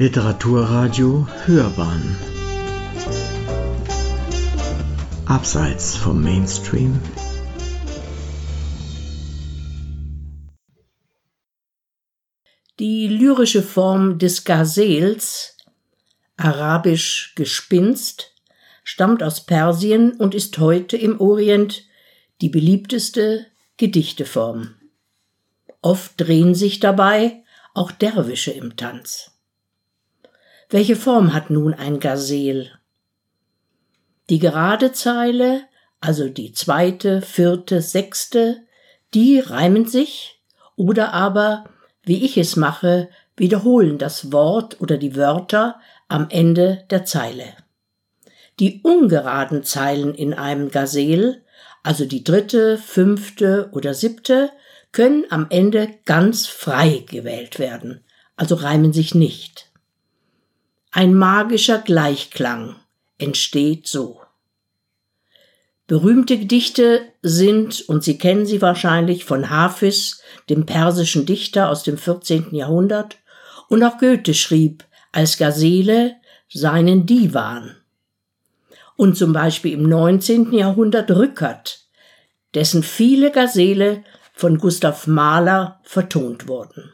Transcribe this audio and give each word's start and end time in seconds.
Literaturradio 0.00 1.26
Hörbahn 1.44 2.16
Abseits 5.26 5.96
vom 5.96 6.22
Mainstream 6.22 7.00
Die 12.78 13.08
lyrische 13.08 13.60
Form 13.60 14.20
des 14.20 14.44
Gazels, 14.44 15.56
arabisch 16.36 17.32
Gespinst, 17.34 18.36
stammt 18.84 19.24
aus 19.24 19.46
Persien 19.46 20.12
und 20.12 20.32
ist 20.32 20.58
heute 20.58 20.96
im 20.96 21.20
Orient 21.20 21.82
die 22.40 22.50
beliebteste 22.50 23.46
Gedichteform. 23.78 24.76
Oft 25.82 26.20
drehen 26.20 26.54
sich 26.54 26.78
dabei 26.78 27.42
auch 27.74 27.90
Derwische 27.90 28.52
im 28.52 28.76
Tanz. 28.76 29.32
Welche 30.70 30.96
Form 30.96 31.32
hat 31.32 31.48
nun 31.48 31.72
ein 31.72 31.98
Gazel? 31.98 32.70
Die 34.28 34.38
gerade 34.38 34.92
Zeile, 34.92 35.62
also 35.98 36.28
die 36.28 36.52
zweite, 36.52 37.22
vierte, 37.22 37.80
sechste, 37.80 38.58
die 39.14 39.40
reimen 39.40 39.86
sich 39.86 40.42
oder 40.76 41.14
aber, 41.14 41.64
wie 42.02 42.22
ich 42.22 42.36
es 42.36 42.56
mache, 42.56 43.08
wiederholen 43.34 43.96
das 43.96 44.30
Wort 44.30 44.78
oder 44.82 44.98
die 44.98 45.16
Wörter 45.16 45.80
am 46.06 46.26
Ende 46.28 46.84
der 46.90 47.06
Zeile. 47.06 47.46
Die 48.60 48.82
ungeraden 48.82 49.62
Zeilen 49.62 50.14
in 50.14 50.34
einem 50.34 50.70
Gazel, 50.70 51.44
also 51.82 52.04
die 52.04 52.24
dritte, 52.24 52.76
fünfte 52.76 53.70
oder 53.72 53.94
siebte, 53.94 54.50
können 54.92 55.24
am 55.30 55.46
Ende 55.48 55.94
ganz 56.04 56.46
frei 56.46 57.04
gewählt 57.08 57.58
werden, 57.58 58.04
also 58.36 58.54
reimen 58.54 58.92
sich 58.92 59.14
nicht. 59.14 59.67
Ein 60.90 61.14
magischer 61.14 61.78
Gleichklang 61.78 62.76
entsteht 63.18 63.86
so. 63.86 64.20
Berühmte 65.86 66.38
Gedichte 66.38 67.02
sind, 67.22 67.82
und 67.88 68.04
Sie 68.04 68.18
kennen 68.18 68.46
sie 68.46 68.62
wahrscheinlich, 68.62 69.24
von 69.24 69.50
Hafiz, 69.50 70.22
dem 70.48 70.66
persischen 70.66 71.26
Dichter 71.26 71.68
aus 71.70 71.82
dem 71.82 71.98
14. 71.98 72.54
Jahrhundert, 72.54 73.16
und 73.68 73.82
auch 73.82 73.98
Goethe 73.98 74.34
schrieb 74.34 74.84
als 75.12 75.36
Gazele 75.36 76.16
seinen 76.48 77.06
Divan. 77.06 77.76
Und 78.96 79.16
zum 79.16 79.32
Beispiel 79.32 79.74
im 79.74 79.82
19. 79.82 80.52
Jahrhundert 80.52 81.10
Rückert, 81.10 81.86
dessen 82.54 82.82
viele 82.82 83.30
Gazele 83.30 84.04
von 84.32 84.58
Gustav 84.58 85.06
Mahler 85.06 85.80
vertont 85.82 86.48
wurden. 86.48 86.92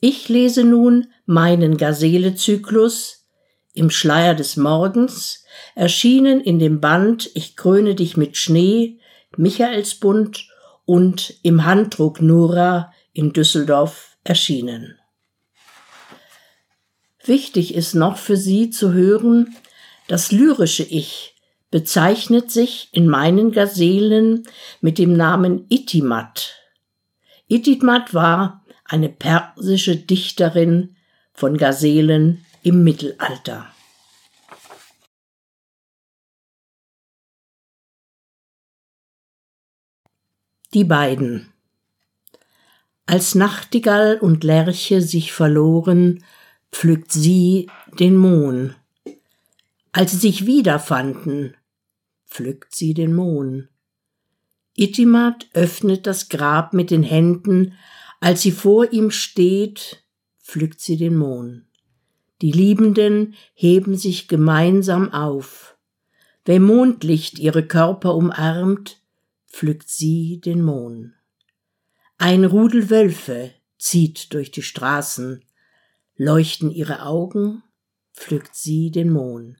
Ich 0.00 0.28
lese 0.28 0.64
nun 0.64 1.08
meinen 1.24 1.76
Gazele-Zyklus 1.76 3.26
im 3.72 3.90
Schleier 3.90 4.34
des 4.34 4.56
Morgens, 4.56 5.44
erschienen 5.74 6.40
in 6.40 6.58
dem 6.58 6.80
Band 6.80 7.30
Ich 7.34 7.56
kröne 7.56 7.94
dich 7.94 8.16
mit 8.16 8.36
Schnee, 8.36 8.98
Michaelsbund 9.36 10.48
und 10.84 11.34
im 11.42 11.64
Handdruck 11.64 12.20
Nura 12.20 12.92
in 13.12 13.32
Düsseldorf 13.32 14.16
erschienen. 14.24 14.98
Wichtig 17.24 17.74
ist 17.74 17.94
noch 17.94 18.18
für 18.18 18.36
Sie 18.36 18.70
zu 18.70 18.92
hören, 18.92 19.56
das 20.08 20.30
lyrische 20.30 20.84
Ich 20.84 21.34
bezeichnet 21.70 22.50
sich 22.50 22.88
in 22.92 23.08
meinen 23.08 23.50
Gazelen 23.50 24.44
mit 24.80 24.98
dem 24.98 25.16
Namen 25.16 25.66
Itimat. 25.68 26.54
Itimat 27.48 28.14
war 28.14 28.64
eine 28.88 29.08
persische 29.08 29.96
Dichterin 29.96 30.96
von 31.32 31.58
Gazelen 31.58 32.44
im 32.62 32.82
Mittelalter. 32.84 33.72
Die 40.74 40.84
beiden. 40.84 41.52
Als 43.06 43.34
Nachtigall 43.34 44.18
und 44.18 44.42
Lerche 44.42 45.00
sich 45.00 45.32
verloren, 45.32 46.24
pflückt 46.72 47.12
sie 47.12 47.70
den 47.98 48.16
Mohn. 48.16 48.74
Als 49.92 50.10
sie 50.10 50.18
sich 50.18 50.44
wiederfanden, 50.44 51.56
pflückt 52.26 52.74
sie 52.74 52.94
den 52.94 53.14
Mohn. 53.14 53.68
Itimat 54.74 55.46
öffnet 55.54 56.06
das 56.06 56.28
Grab 56.28 56.74
mit 56.74 56.90
den 56.90 57.02
Händen, 57.02 57.72
als 58.20 58.42
sie 58.42 58.52
vor 58.52 58.92
ihm 58.92 59.10
steht, 59.10 60.04
pflückt 60.42 60.80
sie 60.80 60.96
den 60.96 61.16
Mohn. 61.16 61.66
Die 62.42 62.52
Liebenden 62.52 63.34
heben 63.54 63.96
sich 63.96 64.28
gemeinsam 64.28 65.12
auf. 65.12 65.76
Wer 66.44 66.60
Mondlicht 66.60 67.38
ihre 67.38 67.66
Körper 67.66 68.14
umarmt, 68.14 69.00
pflückt 69.48 69.88
sie 69.88 70.40
den 70.40 70.62
Mohn. 70.62 71.14
Ein 72.18 72.44
Rudel 72.44 72.90
Wölfe 72.90 73.52
zieht 73.78 74.32
durch 74.32 74.50
die 74.50 74.62
Straßen, 74.62 75.44
leuchten 76.16 76.70
ihre 76.70 77.02
Augen, 77.02 77.62
pflückt 78.14 78.54
sie 78.54 78.90
den 78.90 79.10
Mohn. 79.10 79.58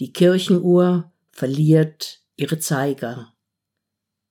Die 0.00 0.12
Kirchenuhr 0.12 1.12
verliert 1.30 2.22
ihre 2.36 2.58
Zeiger. 2.58 3.32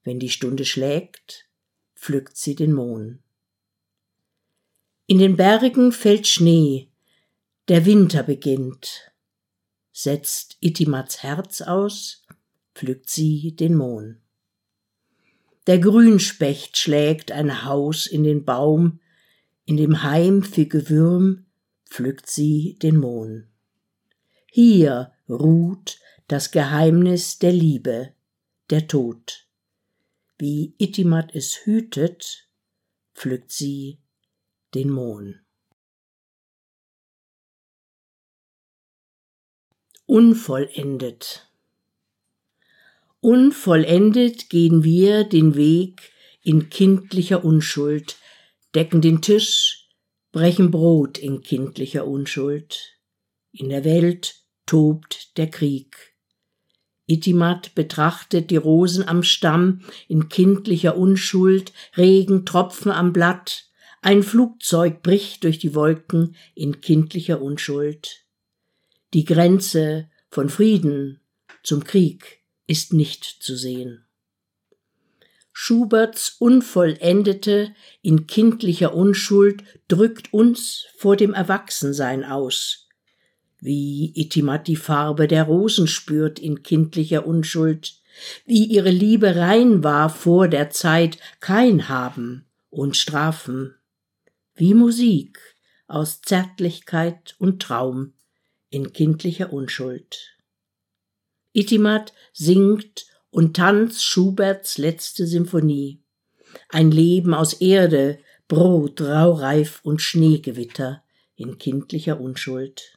Wenn 0.03 0.19
die 0.19 0.29
Stunde 0.29 0.65
schlägt, 0.65 1.46
pflückt 1.97 2.37
sie 2.37 2.55
den 2.55 2.73
Mohn. 2.73 3.19
In 5.07 5.17
den 5.19 5.35
Bergen 5.35 5.91
fällt 5.91 6.27
Schnee, 6.27 6.89
der 7.67 7.85
Winter 7.85 8.23
beginnt. 8.23 9.11
Setzt 9.91 10.57
Itimats 10.61 11.23
Herz 11.23 11.61
aus, 11.61 12.25
pflückt 12.75 13.09
sie 13.09 13.55
den 13.55 13.75
Mohn. 13.75 14.21
Der 15.65 15.79
Grünspecht 15.79 16.77
schlägt 16.77 17.31
ein 17.31 17.65
Haus 17.65 18.05
in 18.05 18.23
den 18.23 18.45
Baum, 18.45 18.99
in 19.65 19.75
dem 19.75 20.03
Heim 20.03 20.43
für 20.43 20.65
Gewürm 20.65 21.45
pflückt 21.89 22.29
sie 22.29 22.77
den 22.81 22.97
Mohn. 22.97 23.47
Hier 24.45 25.11
ruht 25.27 25.99
das 26.27 26.51
Geheimnis 26.51 27.39
der 27.39 27.51
Liebe, 27.51 28.13
der 28.69 28.87
Tod 28.87 29.46
wie 30.39 30.75
Itimat 30.77 31.33
es 31.33 31.65
hütet, 31.65 32.47
pflückt 33.15 33.51
sie 33.51 33.99
den 34.73 34.89
Mohn. 34.89 35.39
Unvollendet. 40.05 41.51
Unvollendet 43.19 44.49
gehen 44.49 44.83
wir 44.83 45.23
den 45.23 45.55
Weg 45.55 46.13
in 46.43 46.69
kindlicher 46.69 47.43
Unschuld, 47.43 48.17
decken 48.73 49.01
den 49.01 49.21
Tisch, 49.21 49.89
brechen 50.31 50.71
Brot 50.71 51.17
in 51.17 51.41
kindlicher 51.41 52.07
Unschuld. 52.07 52.99
In 53.51 53.69
der 53.69 53.83
Welt 53.83 54.43
tobt 54.65 55.35
der 55.37 55.49
Krieg. 55.49 56.16
Itimat 57.07 57.73
betrachtet 57.73 58.51
die 58.51 58.57
Rosen 58.57 59.07
am 59.07 59.23
Stamm 59.23 59.81
in 60.07 60.29
kindlicher 60.29 60.97
Unschuld, 60.97 61.71
Regentropfen 61.95 62.91
am 62.91 63.13
Blatt, 63.13 63.65
ein 64.01 64.23
Flugzeug 64.23 65.01
bricht 65.01 65.43
durch 65.43 65.57
die 65.57 65.73
Wolken 65.73 66.35
in 66.53 66.81
kindlicher 66.81 67.41
Unschuld. 67.41 68.25
Die 69.13 69.25
Grenze 69.25 70.09
von 70.29 70.49
Frieden 70.49 71.21
zum 71.63 71.83
Krieg 71.83 72.43
ist 72.67 72.93
nicht 72.93 73.23
zu 73.23 73.55
sehen. 73.55 74.05
Schuberts 75.53 76.35
Unvollendete 76.37 77.73
in 78.03 78.27
kindlicher 78.27 78.93
Unschuld 78.93 79.63
drückt 79.87 80.31
uns 80.31 80.85
vor 80.97 81.15
dem 81.15 81.33
Erwachsensein 81.33 82.23
aus, 82.23 82.86
wie 83.59 84.11
Itimat 84.15 84.67
die 84.67 84.75
Farbe 84.75 85.27
der 85.27 85.43
Rosen 85.43 85.87
spürt 85.87 86.39
in 86.39 86.63
kindlicher 86.63 87.25
Unschuld, 87.25 87.95
wie 88.45 88.65
ihre 88.65 88.89
Liebe 88.89 89.35
rein 89.35 89.83
war 89.83 90.09
vor 90.09 90.47
der 90.47 90.69
Zeit 90.69 91.17
kein 91.39 91.89
Haben 91.89 92.45
und 92.69 92.97
Strafen, 92.97 93.75
wie 94.55 94.73
Musik 94.73 95.39
aus 95.87 96.21
Zärtlichkeit 96.21 97.35
und 97.39 97.61
Traum 97.61 98.13
in 98.69 98.91
kindlicher 98.93 99.53
Unschuld. 99.53 100.37
Itimat 101.53 102.13
singt 102.33 103.05
und 103.29 103.55
tanzt 103.55 104.03
Schuberts 104.03 104.77
letzte 104.77 105.25
Symphonie. 105.25 106.03
Ein 106.69 106.91
Leben 106.91 107.33
aus 107.33 107.53
Erde, 107.53 108.19
Brot, 108.47 109.01
Raureif 109.01 109.79
und 109.83 110.01
Schneegewitter 110.01 111.03
in 111.35 111.57
kindlicher 111.57 112.19
Unschuld. 112.19 112.96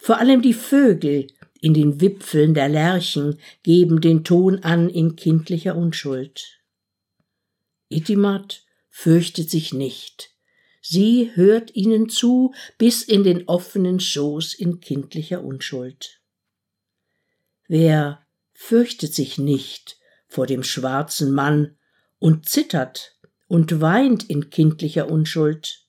Vor 0.00 0.18
allem 0.18 0.42
die 0.42 0.54
Vögel 0.54 1.28
in 1.60 1.74
den 1.74 2.00
Wipfeln 2.00 2.54
der 2.54 2.68
Lerchen 2.68 3.38
geben 3.62 4.00
den 4.00 4.24
Ton 4.24 4.62
an 4.64 4.88
in 4.88 5.16
kindlicher 5.16 5.76
Unschuld. 5.76 6.60
Itimat 7.88 8.64
fürchtet 8.88 9.50
sich 9.50 9.72
nicht, 9.72 10.30
Sie 10.82 11.30
hört 11.34 11.74
ihnen 11.76 12.08
zu 12.08 12.54
bis 12.78 13.02
in 13.02 13.22
den 13.22 13.48
offenen 13.48 14.00
Schoß 14.00 14.54
in 14.54 14.80
kindlicher 14.80 15.44
Unschuld. 15.44 16.20
Wer 17.68 18.24
fürchtet 18.52 19.14
sich 19.14 19.38
nicht 19.38 19.98
vor 20.26 20.46
dem 20.46 20.62
schwarzen 20.62 21.32
Mann 21.32 21.76
und 22.18 22.48
zittert 22.48 23.16
und 23.46 23.80
weint 23.80 24.24
in 24.24 24.50
kindlicher 24.50 25.10
Unschuld? 25.10 25.86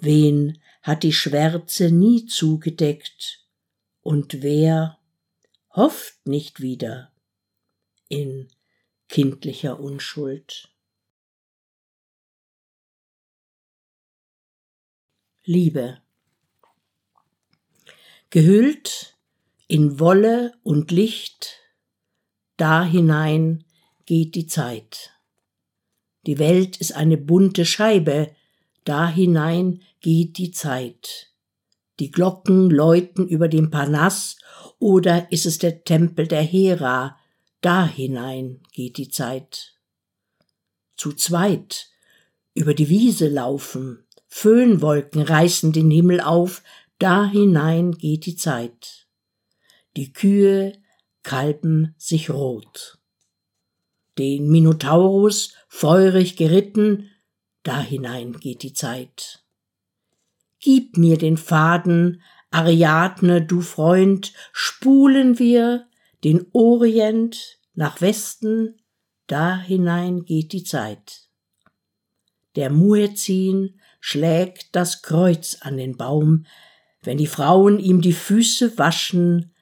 Wen 0.00 0.62
hat 0.86 1.02
die 1.02 1.12
Schwärze 1.12 1.90
nie 1.90 2.26
zugedeckt 2.26 3.44
und 4.02 4.40
wer 4.42 5.00
hofft 5.70 6.28
nicht 6.28 6.60
wieder 6.60 7.12
in 8.08 8.46
kindlicher 9.08 9.80
Unschuld? 9.80 10.72
Liebe. 15.42 16.00
Gehüllt 18.30 19.18
in 19.66 19.98
Wolle 19.98 20.56
und 20.62 20.92
Licht, 20.92 21.62
da 22.56 22.84
hinein 22.84 23.64
geht 24.04 24.36
die 24.36 24.46
Zeit. 24.46 25.18
Die 26.26 26.38
Welt 26.38 26.76
ist 26.76 26.92
eine 26.92 27.16
bunte 27.16 27.66
Scheibe, 27.66 28.35
da 28.86 29.08
hinein 29.08 29.82
geht 30.00 30.38
die 30.38 30.52
Zeit. 30.52 31.32
Die 31.98 32.10
Glocken 32.10 32.70
läuten 32.70 33.26
über 33.26 33.48
dem 33.48 33.70
Parnass, 33.70 34.36
oder 34.78 35.30
ist 35.32 35.44
es 35.44 35.58
der 35.58 35.84
Tempel 35.84 36.26
der 36.28 36.42
Hera, 36.42 37.18
da 37.60 37.86
hinein 37.86 38.60
geht 38.72 38.96
die 38.96 39.08
Zeit. 39.08 39.74
Zu 40.96 41.12
zweit 41.12 41.88
über 42.54 42.74
die 42.74 42.88
Wiese 42.88 43.28
laufen, 43.28 44.04
Föhnwolken 44.28 45.22
reißen 45.22 45.72
den 45.72 45.90
Himmel 45.90 46.20
auf, 46.20 46.62
da 46.98 47.26
hinein 47.26 47.92
geht 47.92 48.24
die 48.26 48.36
Zeit. 48.36 49.06
Die 49.96 50.12
Kühe 50.12 50.72
kalben 51.22 51.94
sich 51.98 52.30
rot. 52.30 52.98
Den 54.18 54.48
Minotaurus 54.48 55.54
feurig 55.68 56.36
geritten, 56.36 57.10
da 57.66 57.80
hinein 57.80 58.34
geht 58.34 58.62
die 58.62 58.72
Zeit. 58.72 59.42
Gib 60.60 60.96
mir 60.96 61.18
den 61.18 61.36
Faden, 61.36 62.22
Ariadne, 62.52 63.42
du 63.42 63.60
Freund, 63.60 64.32
spulen 64.52 65.40
wir 65.40 65.88
den 66.22 66.46
Orient 66.52 67.58
nach 67.74 68.00
Westen, 68.00 68.80
da 69.26 69.58
hinein 69.58 70.24
geht 70.24 70.52
die 70.52 70.62
Zeit. 70.62 71.28
Der 72.54 72.70
Muezzin 72.70 73.80
schlägt 73.98 74.76
das 74.76 75.02
Kreuz 75.02 75.58
an 75.60 75.76
den 75.76 75.96
Baum, 75.96 76.46
wenn 77.02 77.18
die 77.18 77.26
Frauen 77.26 77.80
ihm 77.80 78.00
die 78.00 78.12
Füße 78.12 78.78
waschen, 78.78 79.52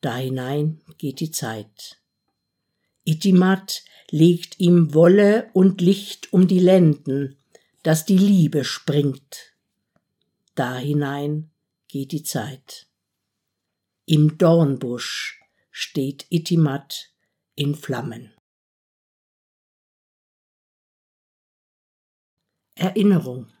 da 0.00 0.16
hinein 0.16 0.80
geht 0.98 1.20
die 1.20 1.30
Zeit. 1.30 2.00
Itimat 3.04 3.84
legt 4.10 4.58
ihm 4.58 4.92
Wolle 4.92 5.50
und 5.52 5.80
Licht 5.80 6.32
um 6.32 6.48
die 6.48 6.58
Lenden, 6.58 7.36
dass 7.84 8.04
die 8.04 8.18
Liebe 8.18 8.64
springt. 8.64 9.54
Da 10.56 10.76
hinein 10.76 11.52
geht 11.86 12.10
die 12.10 12.24
Zeit. 12.24 12.88
Im 14.04 14.36
Dornbusch 14.36 15.40
steht 15.70 16.26
Itimat 16.30 17.12
in 17.54 17.76
Flammen. 17.76 18.32
Erinnerung 22.74 23.54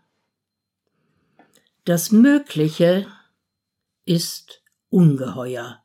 das 1.86 2.12
Mögliche 2.12 3.06
ist 4.06 4.62
ungeheuer. 4.88 5.84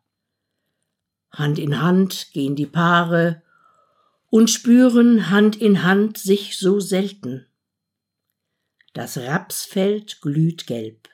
Hand 1.29 1.59
in 1.59 1.81
Hand 1.81 2.29
gehen 2.31 2.55
die 2.55 2.65
Paare 2.65 3.43
und 4.29 4.49
spüren 4.49 5.29
Hand 5.29 5.57
in 5.57 5.83
Hand 5.83 6.17
sich 6.17 6.57
so 6.57 6.79
selten. 6.79 7.48
Das 8.99 9.17
Rapsfeld 9.17 10.19
glüht 10.19 10.67
gelb. 10.67 11.07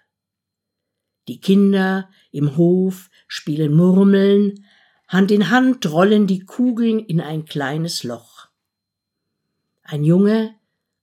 Die 1.27 1.39
Kinder 1.39 2.09
im 2.31 2.57
Hof 2.57 3.11
spielen 3.27 3.75
Murmeln, 3.75 4.65
Hand 5.07 5.29
in 5.29 5.51
Hand 5.51 5.91
rollen 5.91 6.25
die 6.25 6.39
Kugeln 6.39 6.97
in 6.97 7.21
ein 7.21 7.45
kleines 7.45 8.03
Loch. 8.03 8.47
Ein 9.83 10.03
Junge 10.03 10.55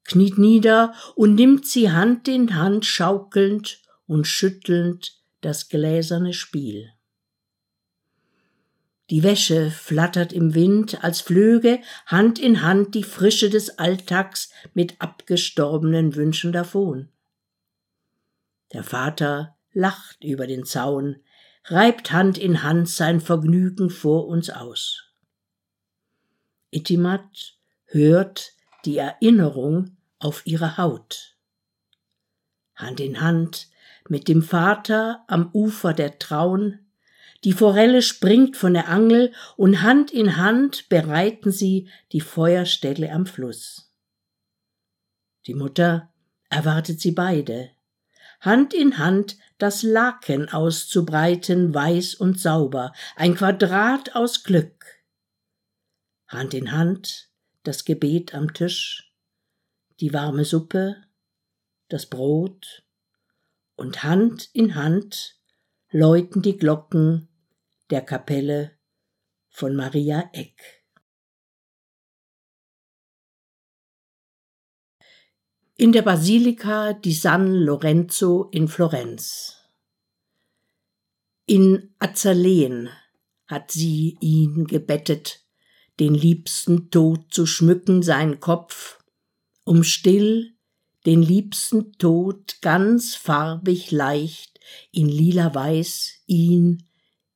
kniet 0.03 0.39
nieder 0.39 0.93
und 1.15 1.37
nimmt 1.37 1.67
sie 1.67 1.93
Hand 1.93 2.27
in 2.27 2.57
Hand 2.57 2.85
schaukelnd 2.85 3.81
und 4.09 4.27
schüttelnd 4.27 5.23
das 5.41 5.69
gläserne 5.69 6.33
Spiel. 6.33 6.92
Die 9.13 9.23
Wäsche 9.23 9.71
flattert 9.71 10.33
im 10.33 10.55
Wind, 10.55 11.05
als 11.05 11.21
flöge 11.21 11.83
Hand 12.07 12.39
in 12.39 12.63
Hand 12.63 12.95
die 12.95 13.05
Frische 13.05 13.51
des 13.51 13.79
Alltags 13.79 14.51
mit 14.73 15.03
abgestorbenen 15.03 16.15
Wünschen 16.15 16.51
davon. 16.51 17.11
Der 18.73 18.83
Vater 18.83 19.55
lacht 19.75 20.25
über 20.25 20.47
den 20.47 20.65
Zaun, 20.65 21.17
reibt 21.67 22.11
Hand 22.11 22.39
in 22.39 22.63
Hand 22.63 22.89
sein 22.89 23.21
Vergnügen 23.21 23.91
vor 23.91 24.29
uns 24.29 24.49
aus. 24.49 25.13
Itimat 26.71 27.59
hört 27.85 28.55
die 28.87 28.97
Erinnerung 28.97 29.95
auf 30.21 30.41
ihre 30.47 30.79
Haut. 30.79 31.37
Hand 32.77 32.99
in 32.99 33.21
Hand 33.21 33.69
mit 34.09 34.27
dem 34.27 34.41
Vater 34.41 35.23
am 35.29 35.51
Ufer 35.53 35.93
der 35.93 36.19
Traun, 36.19 36.82
die 37.45 37.53
Forelle 37.53 38.03
springt 38.03 38.57
von 38.57 38.75
der 38.75 38.89
Angel 38.89 39.33
und 39.57 39.83
Hand 39.83 40.13
in 40.13 40.37
Hand 40.37 40.89
bereiten 40.89 41.51
sie 41.51 41.89
die 42.13 42.21
Feuerstelle 42.21 43.11
am 43.11 43.27
Fluss. 43.27 43.93
Die 45.47 45.55
Mutter 45.55 46.13
erwartet 46.51 47.01
sie 47.01 47.13
beide, 47.13 47.71
Hand 48.41 48.75
in 48.75 48.99
Hand 48.99 49.37
das 49.59 49.83
Laken 49.83 50.49
auszubreiten, 50.49 51.73
weiß 51.73 52.15
und 52.17 52.41
sauber, 52.41 52.93
ein 53.15 53.37
Quadrat 53.37 54.17
aus 54.17 54.43
Glück. 54.43 54.85
Hand 56.27 56.55
in 56.55 56.73
Hand 56.73 57.29
das 57.63 57.85
Gebet 57.85 58.35
am 58.35 58.53
Tisch, 58.53 59.13
die 60.01 60.13
warme 60.13 60.45
Suppe, 60.45 60.97
das 61.89 62.07
Brot 62.07 62.83
und 63.77 64.03
Hand 64.03 64.51
in 64.53 64.75
Hand 64.75 65.37
läuten 65.91 66.43
die 66.43 66.57
Glocken 66.57 67.29
der 67.93 68.01
Kapelle 68.01 68.79
von 69.51 69.77
Maria 69.77 70.31
Eck. 70.33 70.83
In 75.77 75.93
der 75.93 76.01
Basilika 76.01 76.95
di 76.95 77.13
San 77.13 77.53
Lorenzo 77.53 78.49
in 78.51 78.67
Florenz. 78.67 79.59
In 81.45 81.95
Azaleen 81.99 82.89
hat 83.47 83.71
sie 83.71 84.17
ihn 84.21 84.67
gebettet, 84.67 85.45
den 86.01 86.15
liebsten 86.15 86.89
Tod 86.89 87.35
zu 87.35 87.45
schmücken 87.45 88.03
sein 88.03 88.41
Kopf, 88.41 89.05
um 89.65 89.85
still 89.85 90.57
den 91.05 91.21
liebsten 91.21 91.93
Tod 91.99 92.63
ganz 92.63 93.17
farbig 93.17 93.91
leicht 93.91 94.59
in 94.93 95.11
lila 95.11 95.55
Weiß 95.55 96.23
ihn 96.27 96.85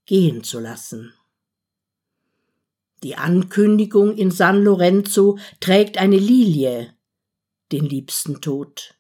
gehen 0.07 0.43
zu 0.45 0.61
lassen. 0.61 1.13
Die 3.03 3.17
Ankündigung 3.17 4.17
in 4.17 4.31
San 4.31 4.65
Lorenzo 4.65 5.39
trägt 5.61 5.99
eine 5.99 6.17
Lilie, 6.17 6.95
den 7.73 7.85
liebsten 7.85 8.41
Tod. 8.41 8.95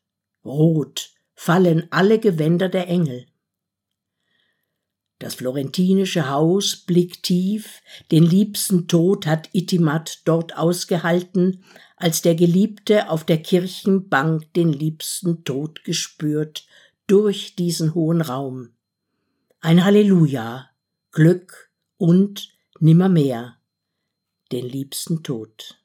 Rot 0.45 1.11
fallen 1.35 1.87
alle 1.91 2.19
Gewänder 2.19 2.69
der 2.69 2.89
Engel. 2.89 3.27
Das 5.19 5.37
florentinische 5.37 6.29
Haus 6.29 6.77
blickt 6.77 7.23
tief, 7.23 7.81
den 8.11 8.23
liebsten 8.23 8.87
Tod 8.87 9.27
hat 9.27 9.49
Itimat 9.53 10.21
dort 10.27 10.59
ausgehalten, 10.59 11.65
als 11.97 12.21
der 12.21 12.35
Geliebte 12.35 13.09
auf 13.09 13.25
der 13.25 13.43
Kirchenbank 13.43 14.53
den 14.53 14.73
liebsten 14.73 15.43
Tod 15.45 15.85
gespürt 15.85 16.67
durch 17.07 17.57
diesen 17.57 17.95
hohen 17.95 18.21
Raum. 18.21 18.75
Ein 19.61 19.85
Halleluja, 19.85 20.69
Glück 21.17 21.71
und 21.97 22.55
nimmermehr 22.79 23.57
den 24.53 24.69
liebsten 24.69 25.23
Tod. 25.23 25.81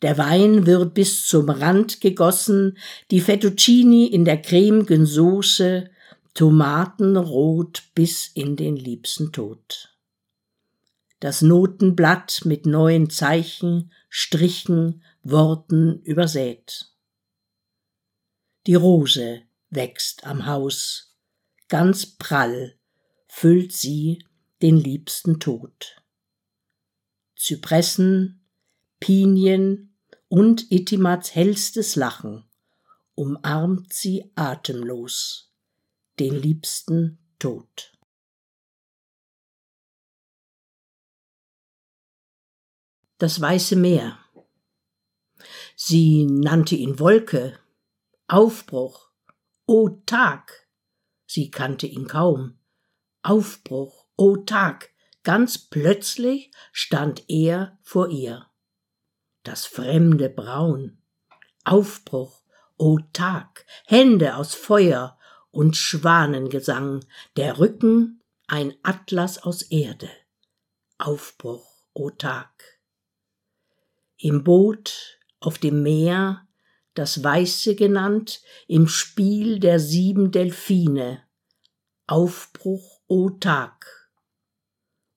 Der 0.00 0.16
Wein 0.16 0.64
wird 0.64 0.94
bis 0.94 1.26
zum 1.26 1.50
Rand 1.50 2.00
gegossen, 2.00 2.78
die 3.10 3.20
Fettuccini 3.20 4.06
in 4.06 4.24
der 4.24 4.40
cremigen 4.40 5.04
Soße, 5.04 5.90
Tomatenrot 6.32 7.82
bis 7.94 8.28
in 8.28 8.56
den 8.56 8.76
liebsten 8.76 9.30
Tod. 9.30 9.94
Das 11.20 11.42
Notenblatt 11.42 12.46
mit 12.46 12.64
neuen 12.64 13.10
Zeichen, 13.10 13.92
Strichen, 14.08 15.02
Worten 15.22 16.00
übersät. 16.04 16.86
Die 18.66 18.74
Rose 18.74 19.42
wächst 19.68 20.26
am 20.26 20.46
Haus, 20.46 21.14
ganz 21.68 22.06
prall 22.06 22.78
füllt 23.36 23.72
sie 23.72 24.24
den 24.62 24.76
liebsten 24.76 25.40
Tod. 25.40 26.00
Zypressen, 27.34 28.46
Pinien 29.00 29.98
und 30.28 30.70
Itimats 30.70 31.34
hellstes 31.34 31.96
Lachen 31.96 32.48
umarmt 33.16 33.92
sie 33.92 34.30
atemlos 34.36 35.52
den 36.20 36.36
liebsten 36.36 37.18
Tod. 37.40 37.92
Das 43.18 43.40
weiße 43.40 43.74
Meer. 43.74 44.16
Sie 45.74 46.24
nannte 46.24 46.76
ihn 46.76 47.00
Wolke, 47.00 47.58
Aufbruch, 48.28 49.10
o 49.66 49.88
Tag. 50.06 50.68
Sie 51.26 51.50
kannte 51.50 51.88
ihn 51.88 52.06
kaum. 52.06 52.60
Aufbruch, 53.24 54.04
o 54.16 54.36
Tag. 54.36 54.90
Ganz 55.22 55.56
plötzlich 55.56 56.50
stand 56.72 57.24
er 57.28 57.78
vor 57.82 58.10
ihr. 58.10 58.46
Das 59.44 59.64
fremde 59.64 60.28
Braun. 60.28 60.98
Aufbruch, 61.64 62.42
o 62.76 62.98
Tag. 63.14 63.64
Hände 63.86 64.36
aus 64.36 64.54
Feuer 64.54 65.18
und 65.50 65.74
Schwanengesang. 65.74 67.02
Der 67.36 67.58
Rücken 67.58 68.20
ein 68.46 68.74
Atlas 68.82 69.42
aus 69.42 69.62
Erde. 69.62 70.10
Aufbruch, 70.98 71.82
o 71.94 72.10
Tag. 72.10 72.78
Im 74.18 74.44
Boot 74.44 75.18
auf 75.40 75.56
dem 75.56 75.82
Meer, 75.82 76.46
das 76.92 77.24
Weiße 77.24 77.74
genannt, 77.74 78.42
im 78.68 78.86
Spiel 78.86 79.60
der 79.60 79.80
sieben 79.80 80.30
Delfine. 80.30 81.22
Aufbruch, 82.06 82.93
o 83.14 83.30
Tag. 83.30 83.86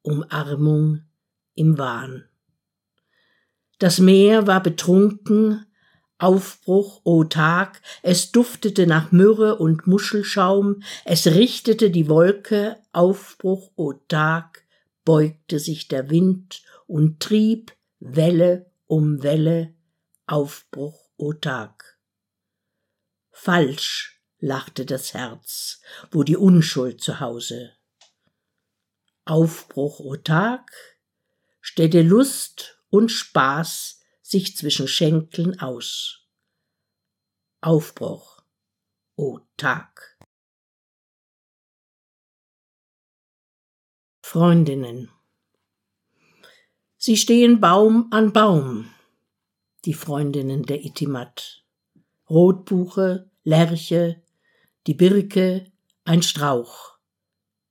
Umarmung 0.03 1.01
im 1.55 1.79
Wahn. 1.79 2.25
Das 3.79 3.97
Meer 3.97 4.45
war 4.45 4.61
betrunken, 4.61 5.65
Aufbruch, 6.19 7.01
o 7.05 7.23
Tag, 7.23 7.81
es 8.03 8.31
duftete 8.31 8.85
nach 8.85 9.11
Myrrhe 9.11 9.55
und 9.55 9.87
Muschelschaum, 9.87 10.83
es 11.05 11.25
richtete 11.25 11.89
die 11.89 12.07
Wolke, 12.07 12.77
Aufbruch, 12.91 13.71
o 13.75 13.93
Tag, 13.93 14.63
beugte 15.03 15.57
sich 15.57 15.87
der 15.87 16.11
Wind 16.11 16.61
und 16.85 17.19
trieb 17.19 17.75
Welle 17.99 18.69
um 18.85 19.23
Welle, 19.23 19.73
Aufbruch, 20.27 21.09
o 21.17 21.33
Tag. 21.33 21.97
Falsch 23.31 24.21
lachte 24.37 24.85
das 24.85 25.15
Herz, 25.15 25.81
wo 26.11 26.21
die 26.21 26.37
Unschuld 26.37 27.01
zu 27.01 27.19
Hause. 27.19 27.71
Aufbruch, 29.27 29.99
o 29.99 30.15
Tag, 30.15 30.71
stellte 31.61 32.01
Lust 32.01 32.81
und 32.89 33.09
Spaß 33.09 34.01
sich 34.21 34.55
zwischen 34.55 34.87
Schenkeln 34.87 35.59
aus. 35.59 36.27
Aufbruch, 37.61 38.41
o 39.15 39.39
Tag. 39.57 40.17
Freundinnen. 44.21 45.09
Sie 46.97 47.15
stehen 47.15 47.61
Baum 47.61 48.07
an 48.11 48.33
Baum, 48.33 48.93
die 49.85 49.93
Freundinnen 49.93 50.63
der 50.63 50.83
Itimat. 50.83 51.63
Rotbuche, 52.29 53.29
Lerche, 53.43 54.21
die 54.85 54.93
Birke, 54.93 55.71
ein 56.03 56.21
Strauch, 56.21 56.96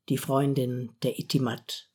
die 0.09 0.19
Freundin 0.19 0.93
der 1.03 1.19
Itimat. 1.19 1.89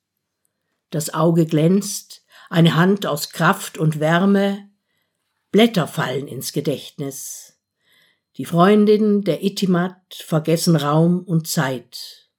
Das 0.89 1.13
Auge 1.13 1.45
glänzt, 1.45 2.25
eine 2.49 2.75
Hand 2.75 3.05
aus 3.05 3.29
Kraft 3.29 3.77
und 3.77 3.99
Wärme, 3.99 4.69
Blätter 5.51 5.87
fallen 5.87 6.27
ins 6.27 6.53
Gedächtnis. 6.53 7.59
Die 8.37 8.45
Freundinnen 8.45 9.23
der 9.23 9.43
Itimat 9.43 10.13
vergessen 10.13 10.75
Raum 10.75 11.23
und 11.23 11.47
Zeit. 11.47 12.29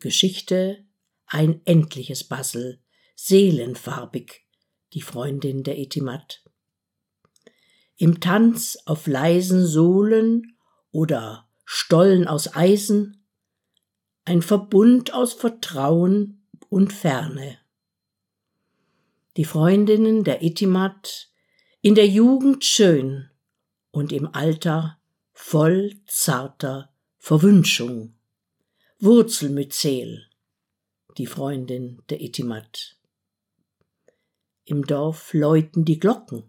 Geschichte, 0.00 0.84
ein 1.26 1.60
endliches 1.64 2.24
Puzzle, 2.24 2.80
seelenfarbig, 3.14 4.44
die 4.92 5.02
Freundin 5.02 5.62
der 5.62 5.78
Itimat. 5.78 6.42
Im 7.96 8.20
Tanz 8.20 8.78
auf 8.84 9.06
leisen 9.06 9.64
Sohlen 9.64 10.56
oder 10.90 11.48
Stollen 11.64 12.26
aus 12.26 12.54
Eisen, 12.54 13.21
ein 14.24 14.42
Verbund 14.42 15.12
aus 15.14 15.32
Vertrauen 15.32 16.46
und 16.68 16.92
Ferne. 16.92 17.58
Die 19.36 19.44
Freundinnen 19.44 20.24
der 20.24 20.42
Itimat, 20.42 21.30
in 21.80 21.94
der 21.94 22.06
Jugend 22.06 22.64
schön 22.64 23.30
und 23.90 24.12
im 24.12 24.32
Alter 24.34 24.98
voll 25.32 25.94
zarter 26.06 26.92
Verwünschung. 27.18 28.14
Wurzelmyzel, 29.00 30.28
die 31.18 31.26
Freundin 31.26 32.02
der 32.08 32.20
Itimat. 32.20 32.96
Im 34.64 34.86
Dorf 34.86 35.34
läuten 35.34 35.84
die 35.84 35.98
Glocken. 35.98 36.44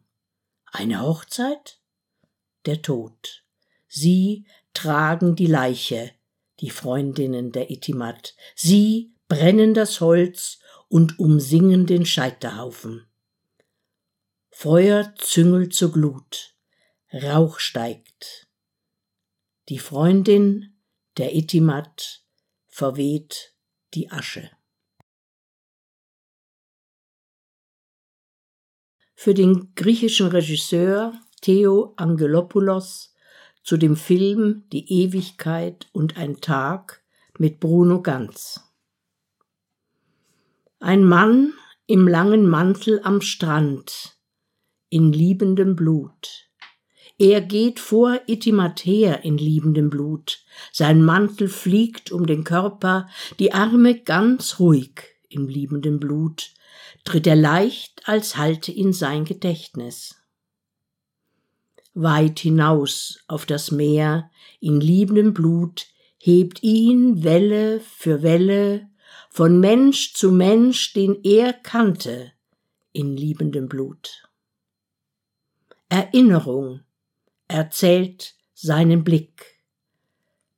Eine 0.66 1.02
Hochzeit? 1.02 1.80
Der 2.66 2.82
Tod. 2.84 3.44
Sie 3.88 4.46
tragen 4.74 5.36
die 5.36 5.48
Leiche, 5.48 6.12
die 6.60 6.70
Freundinnen 6.70 7.52
der 7.52 7.70
Itimat. 7.70 8.36
Sie 8.56 9.14
brennen 9.28 9.74
das 9.74 10.02
Holz 10.02 10.60
und 10.88 11.20
umsingen 11.20 11.86
den 11.86 12.06
Scheiterhaufen. 12.06 13.08
Feuer 14.52 15.14
züngelt 15.18 15.74
zur 15.74 15.92
Glut, 15.92 16.56
Rauch 17.12 17.60
steigt. 17.60 18.48
Die 19.70 19.80
Freundin 19.80 20.78
der 21.18 21.36
Itimat 21.36 22.24
verweht 22.68 23.56
die 23.94 24.12
Asche. 24.12 24.52
Für 29.16 29.34
den 29.34 29.74
griechischen 29.74 30.28
Regisseur 30.28 31.14
Theo 31.42 31.94
Angelopoulos 31.96 33.13
zu 33.64 33.78
dem 33.78 33.96
Film 33.96 34.64
Die 34.72 35.04
Ewigkeit 35.04 35.88
und 35.94 36.18
ein 36.18 36.42
Tag 36.42 37.02
mit 37.40 37.60
Bruno 37.60 38.02
Ganz. 38.02 38.62
Ein 40.80 41.06
Mann 41.06 41.54
im 41.88 42.08
langen 42.08 42.48
Mantel 42.48 43.00
am 43.04 43.22
Strand, 43.22 44.18
in 44.90 45.14
liebendem 45.14 45.76
Blut. 45.76 46.50
Er 47.18 47.40
geht 47.40 47.80
vor 47.80 48.20
Itimat 48.28 48.86
her 48.86 49.24
in 49.24 49.38
liebendem 49.38 49.90
Blut. 49.90 50.44
Sein 50.74 51.02
Mantel 51.04 51.48
fliegt 51.48 52.12
um 52.12 52.26
den 52.26 52.44
Körper, 52.44 53.08
die 53.40 53.54
Arme 53.54 53.98
ganz 53.98 54.60
ruhig 54.60 55.04
im 55.30 55.48
liebenden 55.48 56.00
Blut, 56.00 56.52
tritt 57.06 57.28
er 57.28 57.36
leicht, 57.38 58.02
als 58.10 58.36
halte 58.36 58.72
ihn 58.72 58.92
sein 58.92 59.24
Gedächtnis 59.24 60.23
weit 61.94 62.40
hinaus 62.40 63.24
auf 63.28 63.46
das 63.46 63.72
Meer, 63.72 64.32
in 64.60 64.80
liebendem 64.80 65.34
Blut, 65.34 65.88
hebt 66.18 66.64
ihn 66.64 67.24
Welle 67.24 67.80
für 67.80 68.24
Welle, 68.24 68.90
von 69.30 69.60
Mensch 69.60 70.14
zu 70.14 70.32
Mensch, 70.32 70.94
den 70.94 71.24
er 71.24 71.54
kannte, 71.54 72.32
in 72.92 73.18
liebendem 73.18 73.68
Blut. 73.68 74.24
Erinnerung 75.90 76.82
erzählt 77.48 78.36
seinen 78.54 79.04
Blick, 79.04 79.60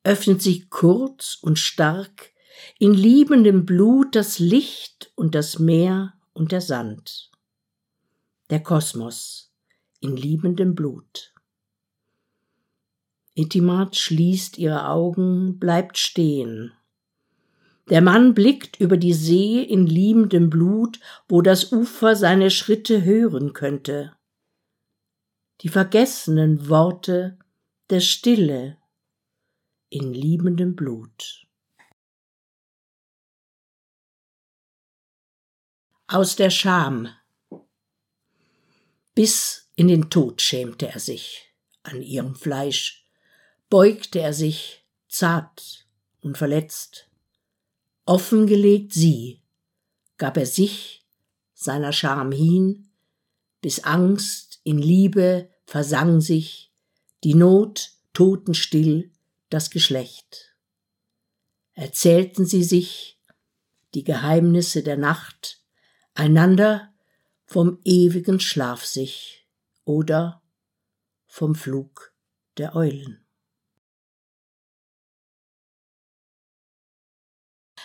öffnet 0.03 0.41
sich 0.41 0.69
kurz 0.69 1.37
und 1.41 1.57
stark, 1.57 2.31
in 2.79 2.93
liebendem 2.93 3.65
Blut 3.65 4.15
das 4.15 4.39
Licht 4.39 5.11
und 5.15 5.35
das 5.35 5.59
Meer 5.59 6.13
und 6.33 6.51
der 6.51 6.61
Sand. 6.61 7.31
Der 8.49 8.61
Kosmos 8.61 9.54
in 9.99 10.15
liebendem 10.15 10.75
Blut. 10.75 11.33
Itimat 13.33 13.97
schließt 13.97 14.57
ihre 14.57 14.87
Augen, 14.87 15.59
bleibt 15.59 15.97
stehen. 15.97 16.71
Der 17.89 18.01
Mann 18.01 18.33
blickt 18.33 18.79
über 18.79 18.97
die 18.97 19.13
See 19.13 19.61
in 19.61 19.85
liebendem 19.85 20.49
Blut, 20.49 20.99
wo 21.27 21.41
das 21.41 21.71
Ufer 21.71 22.15
seine 22.15 22.49
Schritte 22.49 23.03
hören 23.03 23.53
könnte. 23.53 24.15
Die 25.61 25.69
vergessenen 25.69 26.67
Worte 26.69 27.37
der 27.89 27.99
Stille 27.99 28.77
in 29.89 30.13
liebendem 30.13 30.75
Blut. 30.75 31.45
Aus 36.07 36.35
der 36.35 36.49
Scham. 36.49 37.09
Bis 39.13 39.64
in 39.75 39.87
den 39.87 40.09
Tod 40.09 40.41
schämte 40.41 40.87
er 40.87 40.99
sich 40.99 41.53
an 41.83 42.01
ihrem 42.01 42.35
Fleisch, 42.35 43.05
beugte 43.69 44.19
er 44.19 44.33
sich, 44.33 44.85
zart 45.07 45.85
und 46.21 46.37
verletzt. 46.37 47.07
Offengelegt 48.05 48.93
sie, 48.93 49.41
gab 50.17 50.37
er 50.37 50.45
sich 50.45 51.05
seiner 51.53 51.93
Scham 51.93 52.31
hin, 52.31 52.89
bis 53.61 53.83
Angst 53.83 54.59
in 54.63 54.77
Liebe 54.77 55.49
versang 55.65 56.21
sich, 56.21 56.71
die 57.23 57.33
Not 57.33 57.91
totenstill 58.13 59.11
das 59.49 59.69
Geschlecht. 59.69 60.55
Erzählten 61.73 62.45
sie 62.45 62.63
sich 62.63 63.19
die 63.93 64.03
Geheimnisse 64.03 64.83
der 64.83 64.97
Nacht, 64.97 65.61
einander 66.13 66.93
vom 67.45 67.79
ewigen 67.83 68.39
Schlaf 68.39 68.85
sich 68.85 69.44
oder 69.85 70.43
vom 71.27 71.55
Flug 71.55 72.13
der 72.57 72.75
Eulen. 72.75 73.25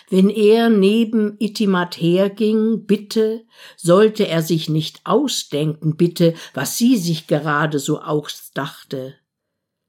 Wenn 0.09 0.29
er 0.29 0.69
neben 0.69 1.37
Itimat 1.39 1.95
herging, 2.01 2.85
bitte, 2.85 3.45
sollte 3.77 4.27
er 4.27 4.41
sich 4.41 4.67
nicht 4.67 4.99
ausdenken, 5.05 5.95
bitte, 5.95 6.33
was 6.53 6.77
sie 6.77 6.97
sich 6.97 7.27
gerade 7.27 7.79
so 7.79 8.01
ausdachte. 8.01 9.15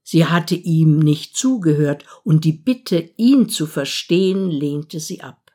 Sie 0.05 0.27
hatte 0.27 0.55
ihm 0.55 1.01
nicht 1.01 1.37
zugehört, 1.37 2.05
und 2.23 2.45
die 2.45 2.53
Bitte, 2.53 2.99
ihn 3.17 3.49
zu 3.49 3.67
verstehen, 3.67 4.49
lehnte 4.49 5.01
sie 5.01 5.23
ab. 5.23 5.53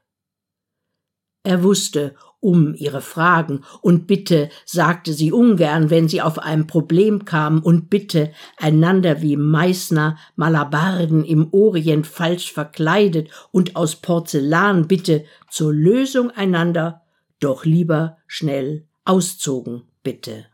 Er 1.43 1.63
wusste 1.63 2.17
um 2.39 2.75
ihre 2.75 3.01
Fragen, 3.01 3.63
und 3.81 4.07
bitte 4.07 4.49
sagte 4.65 5.13
sie 5.13 5.31
ungern, 5.31 5.89
wenn 5.89 6.07
sie 6.07 6.21
auf 6.21 6.39
ein 6.39 6.67
Problem 6.67 7.25
kam, 7.25 7.61
und 7.61 7.89
bitte 7.89 8.31
einander 8.57 9.21
wie 9.21 9.37
Meißner 9.37 10.17
Malabarden 10.35 11.25
im 11.25 11.51
Orient 11.53 12.05
falsch 12.05 12.53
verkleidet 12.53 13.29
und 13.51 13.75
aus 13.75 13.95
Porzellan 13.95 14.87
bitte 14.87 15.25
zur 15.49 15.73
Lösung 15.73 16.31
einander 16.31 17.01
doch 17.39 17.65
lieber 17.65 18.17
schnell 18.27 18.87
auszogen, 19.05 19.83
bitte. 20.03 20.47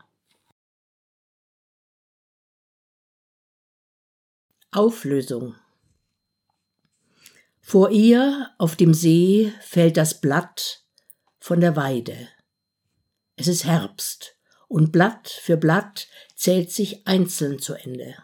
Auflösung 4.70 5.54
Vor 7.60 7.90
ihr 7.90 8.50
auf 8.58 8.74
dem 8.74 8.92
See 8.92 9.52
fällt 9.60 9.96
das 9.96 10.20
Blatt 10.20 10.83
von 11.44 11.60
der 11.60 11.76
Weide. 11.76 12.30
Es 13.36 13.48
ist 13.48 13.66
Herbst 13.66 14.38
und 14.66 14.92
Blatt 14.92 15.28
für 15.28 15.58
Blatt 15.58 16.08
zählt 16.34 16.72
sich 16.72 17.06
einzeln 17.06 17.58
zu 17.58 17.74
Ende. 17.74 18.16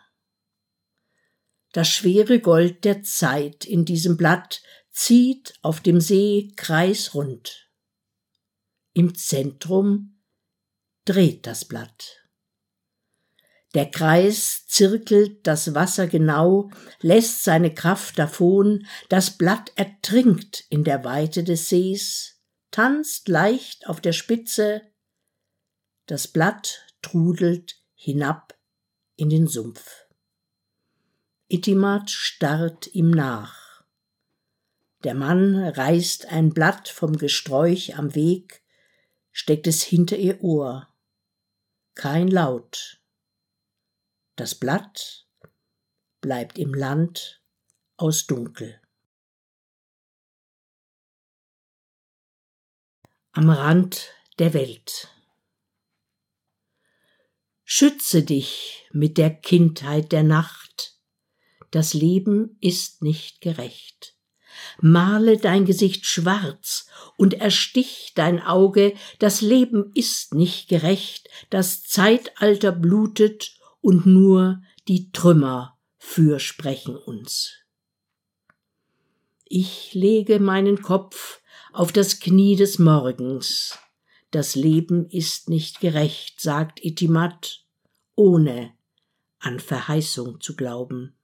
Das 1.72 1.86
schwere 1.86 2.40
Gold 2.40 2.86
der 2.86 3.02
Zeit 3.02 3.66
in 3.66 3.84
diesem 3.84 4.16
Blatt 4.16 4.62
zieht 4.90 5.52
auf 5.60 5.82
dem 5.82 6.00
See 6.00 6.50
kreisrund. 6.56 7.68
Im 8.94 9.14
Zentrum 9.14 10.22
dreht 11.04 11.46
das 11.46 11.66
Blatt. 11.66 12.22
Der 13.74 13.90
Kreis 13.90 14.66
zirkelt 14.66 15.46
das 15.46 15.74
Wasser 15.74 16.06
genau, 16.06 16.70
lässt 17.00 17.44
seine 17.44 17.74
Kraft 17.74 18.18
davon, 18.18 18.86
das 19.10 19.36
Blatt 19.36 19.72
ertrinkt 19.76 20.64
in 20.70 20.84
der 20.84 21.04
Weite 21.04 21.44
des 21.44 21.68
Sees, 21.68 22.39
tanzt 22.70 23.28
leicht 23.28 23.86
auf 23.86 24.00
der 24.00 24.12
Spitze, 24.12 24.82
das 26.06 26.28
Blatt 26.28 26.86
trudelt 27.02 27.80
hinab 27.94 28.56
in 29.16 29.30
den 29.30 29.46
Sumpf. 29.46 30.06
Itimat 31.48 32.10
starrt 32.10 32.94
ihm 32.94 33.10
nach. 33.10 33.84
Der 35.02 35.14
Mann 35.14 35.56
reißt 35.56 36.26
ein 36.26 36.52
Blatt 36.52 36.88
vom 36.88 37.16
Gesträuch 37.16 37.96
am 37.96 38.14
Weg, 38.14 38.62
steckt 39.32 39.66
es 39.66 39.82
hinter 39.82 40.16
ihr 40.16 40.42
Ohr. 40.42 40.88
Kein 41.94 42.28
Laut. 42.28 43.00
Das 44.36 44.54
Blatt 44.54 45.26
bleibt 46.20 46.58
im 46.58 46.74
Land 46.74 47.42
aus 47.96 48.26
Dunkel. 48.26 48.80
Am 53.32 53.50
Rand 53.50 54.08
der 54.38 54.54
Welt. 54.54 55.08
Schütze 57.64 58.22
dich 58.22 58.88
mit 58.92 59.16
der 59.16 59.30
Kindheit 59.30 60.10
der 60.10 60.24
Nacht. 60.24 60.96
Das 61.70 61.94
Leben 61.94 62.56
ist 62.60 63.02
nicht 63.02 63.40
gerecht. 63.40 64.16
Male 64.80 65.36
dein 65.36 65.64
Gesicht 65.64 66.04
schwarz 66.06 66.88
und 67.16 67.34
erstich 67.34 68.12
dein 68.16 68.42
Auge, 68.42 68.94
das 69.20 69.40
Leben 69.40 69.92
ist 69.94 70.34
nicht 70.34 70.68
gerecht, 70.68 71.28
das 71.50 71.84
Zeitalter 71.84 72.72
blutet 72.72 73.56
und 73.80 74.06
nur 74.06 74.62
die 74.88 75.12
Trümmer 75.12 75.78
fürsprechen 75.98 76.96
uns. 76.96 77.52
Ich 79.44 79.94
lege 79.94 80.40
meinen 80.40 80.82
Kopf 80.82 81.39
auf 81.72 81.92
das 81.92 82.20
Knie 82.20 82.56
des 82.56 82.78
Morgens. 82.78 83.78
Das 84.30 84.54
Leben 84.54 85.08
ist 85.08 85.48
nicht 85.48 85.80
gerecht, 85.80 86.40
sagt 86.40 86.84
Itimat, 86.84 87.64
ohne 88.14 88.72
an 89.38 89.58
Verheißung 89.58 90.40
zu 90.40 90.54
glauben. 90.54 91.14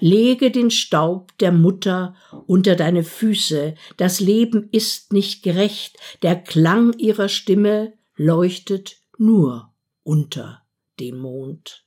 Lege 0.00 0.50
den 0.50 0.70
Staub 0.70 1.36
der 1.38 1.52
Mutter 1.52 2.16
unter 2.46 2.76
deine 2.76 3.04
Füße, 3.04 3.74
das 3.98 4.20
Leben 4.20 4.68
ist 4.72 5.12
nicht 5.12 5.42
gerecht, 5.42 5.98
der 6.22 6.36
Klang 6.36 6.94
ihrer 6.98 7.28
Stimme 7.28 7.92
leuchtet 8.16 8.96
nur 9.18 9.72
unter 10.02 10.62
dem 10.98 11.18
Mond. 11.18 11.85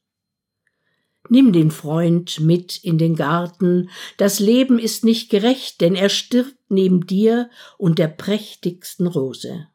Nimm 1.29 1.53
den 1.53 1.71
Freund 1.71 2.39
mit 2.39 2.83
in 2.83 2.97
den 2.97 3.15
Garten, 3.15 3.89
das 4.17 4.39
Leben 4.39 4.79
ist 4.79 5.05
nicht 5.05 5.29
gerecht, 5.29 5.79
denn 5.79 5.95
er 5.95 6.09
stirbt 6.09 6.57
neben 6.69 7.05
dir 7.05 7.49
und 7.77 7.99
der 7.99 8.07
prächtigsten 8.07 9.07
Rose. 9.07 9.67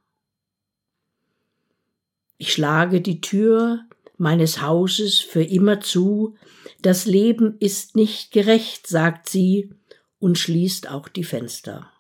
Ich 2.38 2.52
schlage 2.52 3.00
die 3.00 3.20
Tür 3.20 3.84
meines 4.16 4.60
Hauses 4.60 5.20
für 5.20 5.42
immer 5.42 5.80
zu, 5.80 6.36
das 6.82 7.06
Leben 7.06 7.56
ist 7.60 7.96
nicht 7.96 8.32
gerecht, 8.32 8.86
sagt 8.86 9.28
sie 9.28 9.70
und 10.18 10.38
schließt 10.38 10.90
auch 10.90 11.08
die 11.08 11.24
Fenster. 11.24 11.90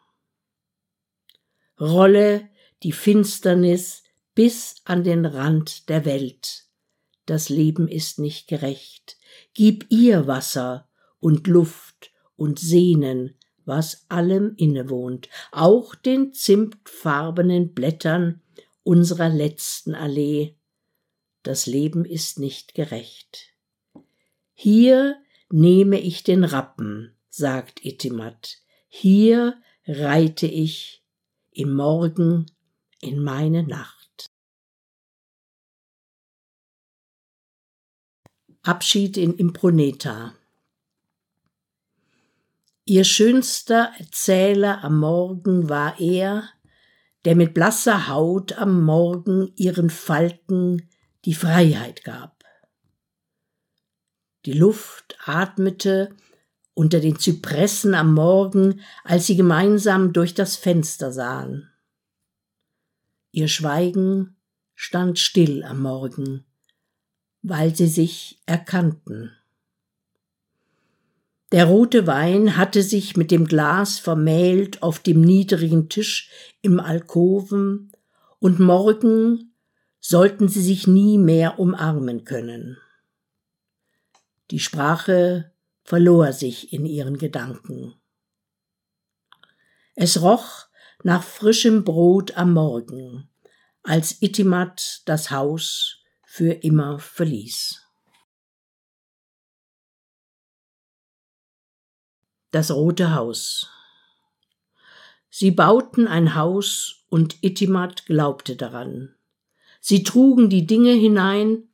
Rolle 1.80 2.48
die 2.82 2.92
Finsternis 2.92 4.02
bis 4.34 4.76
an 4.84 5.04
den 5.04 5.24
Rand 5.26 5.88
der 5.88 6.04
Welt. 6.04 6.64
Das 7.26 7.48
Leben 7.48 7.88
ist 7.88 8.18
nicht 8.18 8.46
gerecht, 8.46 9.16
Gib 9.52 9.86
ihr 9.90 10.26
Wasser 10.26 10.88
und 11.20 11.46
Luft 11.46 12.12
und 12.36 12.58
Sehnen, 12.58 13.34
was 13.64 14.04
allem 14.08 14.54
innewohnt, 14.56 15.28
auch 15.52 15.94
den 15.94 16.32
zimtfarbenen 16.32 17.72
Blättern 17.72 18.42
unserer 18.82 19.28
letzten 19.28 19.94
Allee. 19.94 20.56
Das 21.42 21.66
Leben 21.66 22.04
ist 22.04 22.38
nicht 22.38 22.74
gerecht. 22.74 23.52
Hier 24.52 25.16
nehme 25.50 26.00
ich 26.00 26.22
den 26.22 26.44
Rappen, 26.44 27.14
sagt 27.28 27.84
Itimat, 27.84 28.58
hier 28.88 29.56
reite 29.86 30.46
ich 30.46 31.02
im 31.50 31.74
Morgen 31.74 32.46
in 33.00 33.22
meine 33.22 33.62
Nacht. 33.62 33.93
Abschied 38.66 39.18
in 39.18 39.36
Improneta. 39.36 40.32
Ihr 42.86 43.04
schönster 43.04 43.92
Erzähler 43.98 44.82
am 44.82 45.00
Morgen 45.00 45.68
war 45.68 46.00
er, 46.00 46.48
der 47.26 47.36
mit 47.36 47.52
blasser 47.52 48.08
Haut 48.08 48.54
am 48.54 48.82
Morgen 48.82 49.52
ihren 49.56 49.90
Falken 49.90 50.88
die 51.26 51.34
Freiheit 51.34 52.04
gab. 52.04 52.42
Die 54.46 54.54
Luft 54.54 55.14
atmete 55.26 56.16
unter 56.72 57.00
den 57.00 57.18
Zypressen 57.18 57.94
am 57.94 58.14
Morgen, 58.14 58.80
als 59.04 59.26
sie 59.26 59.36
gemeinsam 59.36 60.14
durch 60.14 60.32
das 60.32 60.56
Fenster 60.56 61.12
sahen. 61.12 61.68
Ihr 63.30 63.48
Schweigen 63.48 64.36
stand 64.74 65.18
still 65.18 65.64
am 65.64 65.82
Morgen, 65.82 66.46
weil 67.44 67.76
sie 67.76 67.88
sich 67.88 68.40
erkannten. 68.46 69.30
Der 71.52 71.66
rote 71.66 72.06
Wein 72.06 72.56
hatte 72.56 72.82
sich 72.82 73.18
mit 73.18 73.30
dem 73.30 73.46
Glas 73.46 73.98
vermählt 73.98 74.82
auf 74.82 74.98
dem 74.98 75.20
niedrigen 75.20 75.88
Tisch 75.90 76.30
im 76.62 76.80
Alkoven, 76.80 77.92
und 78.40 78.60
morgen 78.60 79.54
sollten 80.00 80.48
sie 80.48 80.62
sich 80.62 80.86
nie 80.86 81.16
mehr 81.16 81.58
umarmen 81.58 82.24
können. 82.24 82.78
Die 84.50 84.58
Sprache 84.58 85.52
verlor 85.82 86.32
sich 86.32 86.72
in 86.72 86.84
ihren 86.84 87.18
Gedanken. 87.18 87.94
Es 89.94 90.20
roch 90.20 90.66
nach 91.02 91.22
frischem 91.22 91.84
Brot 91.84 92.36
am 92.36 92.54
Morgen, 92.54 93.28
als 93.82 94.20
Itimat 94.22 95.02
das 95.06 95.30
Haus 95.30 96.03
für 96.34 96.50
immer 96.50 96.98
verließ. 96.98 97.80
Das 102.50 102.72
Rote 102.72 103.14
Haus 103.14 103.70
Sie 105.30 105.52
bauten 105.52 106.08
ein 106.08 106.34
Haus 106.34 107.04
und 107.08 107.44
Itimat 107.44 108.06
glaubte 108.06 108.56
daran. 108.56 109.14
Sie 109.80 110.02
trugen 110.02 110.50
die 110.50 110.66
Dinge 110.66 110.90
hinein 110.90 111.68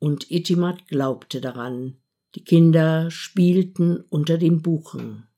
und 0.00 0.28
Itimat 0.28 0.88
glaubte 0.88 1.40
daran. 1.40 2.00
Die 2.34 2.42
Kinder 2.42 3.12
spielten 3.12 4.00
unter 4.08 4.38
den 4.38 4.60
Buchen. 4.60 5.29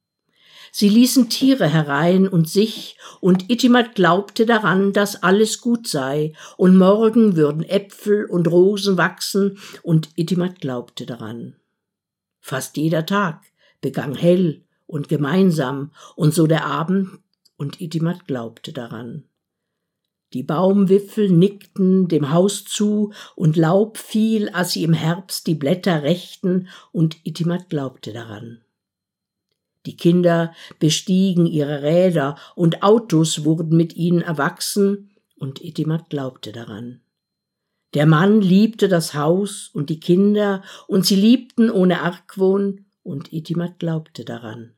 Sie 0.75 0.89
ließen 0.89 1.29
Tiere 1.29 1.69
herein 1.69 2.27
und 2.27 2.49
sich, 2.49 2.97
und 3.21 3.51
Itimat 3.51 3.95
glaubte 3.95 4.47
daran, 4.47 4.95
dass 4.95 5.23
alles 5.23 5.61
gut 5.61 5.87
sei, 5.87 6.33
und 6.57 6.79
morgen 6.79 7.37
würden 7.37 7.63
Äpfel 7.63 8.25
und 8.25 8.49
Rosen 8.49 8.97
wachsen, 8.97 9.59
und 9.83 10.09
Itimat 10.17 10.63
glaubte 10.63 11.05
daran. 11.05 11.57
Fast 12.41 12.79
jeder 12.79 13.05
Tag 13.05 13.43
begann 13.83 14.15
hell 14.15 14.63
und 14.87 15.11
gemeinsam, 15.11 15.91
und 16.17 16.33
so 16.33 16.47
der 16.47 16.65
Abend, 16.65 17.19
und 17.59 17.83
Itimat 17.83 18.27
glaubte 18.27 18.73
daran. 18.73 19.25
Die 20.33 20.43
Baumwipfel 20.43 21.29
nickten 21.29 22.09
dem 22.09 22.31
Haus 22.33 22.65
zu, 22.65 23.13
und 23.37 23.59
Laub 23.59 23.99
fiel, 23.99 24.49
als 24.49 24.73
sie 24.73 24.85
im 24.85 24.95
Herbst 24.95 25.47
die 25.47 25.55
Blätter 25.55 26.03
rächten, 26.03 26.69
und 26.93 27.19
Itimat 27.27 27.69
glaubte 27.69 28.15
daran. 28.15 28.62
Die 29.87 29.97
Kinder 29.97 30.55
bestiegen 30.79 31.47
ihre 31.47 31.83
Räder, 31.83 32.37
und 32.55 32.83
Autos 32.83 33.45
wurden 33.45 33.77
mit 33.77 33.97
ihnen 33.97 34.23
erwachsen, 34.23 35.11
und 35.37 35.63
Itimat 35.63 36.11
glaubte 36.11 36.53
daran. 36.53 37.01
Der 37.95 38.07
Mann 38.07 38.41
liebte 38.41 38.89
das 38.89 39.15
Haus 39.15 39.71
und 39.75 39.91
die 39.91 40.01
Kinder, 40.01 40.63
und 40.87 41.05
sie 41.05 41.17
liebten 41.17 41.71
ohne 41.71 42.01
Argwohn, 42.01 42.87
und 43.03 43.33
Itimat 43.33 43.79
glaubte 43.81 44.25
daran. 44.25 44.75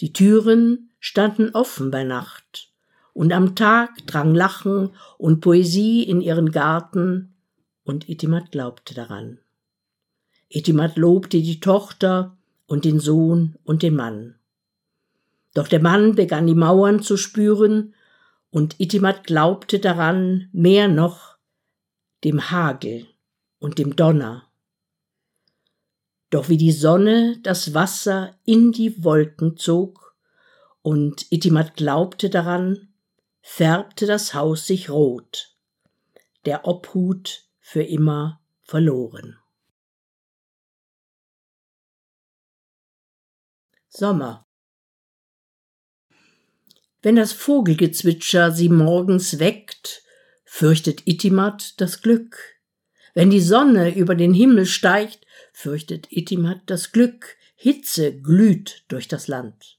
Die 0.00 0.12
Türen 0.12 0.90
standen 0.98 1.50
offen 1.50 1.90
bei 1.90 2.04
Nacht, 2.04 2.72
und 3.14 3.32
am 3.32 3.54
Tag 3.54 4.06
drang 4.06 4.34
Lachen 4.34 4.90
und 5.16 5.40
Poesie 5.40 6.02
in 6.02 6.20
ihren 6.20 6.50
Garten, 6.50 7.34
und 7.84 8.08
Itimat 8.08 8.50
glaubte 8.50 8.94
daran. 8.94 9.38
Itimat 10.48 10.96
lobte 10.96 11.40
die 11.40 11.60
Tochter 11.60 12.35
und 12.66 12.84
den 12.84 13.00
Sohn 13.00 13.56
und 13.64 13.82
den 13.82 13.94
Mann. 13.94 14.36
Doch 15.54 15.68
der 15.68 15.80
Mann 15.80 16.14
begann 16.14 16.46
die 16.46 16.54
Mauern 16.54 17.02
zu 17.02 17.16
spüren, 17.16 17.94
und 18.50 18.80
Itimat 18.80 19.24
glaubte 19.24 19.80
daran 19.80 20.48
mehr 20.52 20.88
noch 20.88 21.36
dem 22.24 22.50
Hagel 22.50 23.06
und 23.58 23.78
dem 23.78 23.96
Donner. 23.96 24.44
Doch 26.30 26.48
wie 26.48 26.56
die 26.56 26.72
Sonne 26.72 27.38
das 27.42 27.74
Wasser 27.74 28.34
in 28.44 28.72
die 28.72 29.04
Wolken 29.04 29.56
zog, 29.56 30.14
und 30.82 31.30
Itimat 31.30 31.74
glaubte 31.74 32.30
daran, 32.30 32.88
färbte 33.42 34.06
das 34.06 34.34
Haus 34.34 34.66
sich 34.66 34.90
rot, 34.90 35.56
der 36.44 36.66
Obhut 36.66 37.44
für 37.60 37.82
immer 37.82 38.40
verloren. 38.62 39.38
Sommer. 43.96 44.46
Wenn 47.00 47.16
das 47.16 47.32
Vogelgezwitscher 47.32 48.52
sie 48.52 48.68
morgens 48.68 49.38
weckt, 49.38 50.02
fürchtet 50.44 51.06
Itimat 51.06 51.80
das 51.80 52.02
Glück. 52.02 52.36
Wenn 53.14 53.30
die 53.30 53.40
Sonne 53.40 53.94
über 53.94 54.14
den 54.14 54.34
Himmel 54.34 54.66
steigt, 54.66 55.26
fürchtet 55.52 56.08
Itimat 56.10 56.62
das 56.66 56.92
Glück. 56.92 57.36
Hitze 57.54 58.14
glüht 58.14 58.84
durch 58.88 59.08
das 59.08 59.28
Land. 59.28 59.78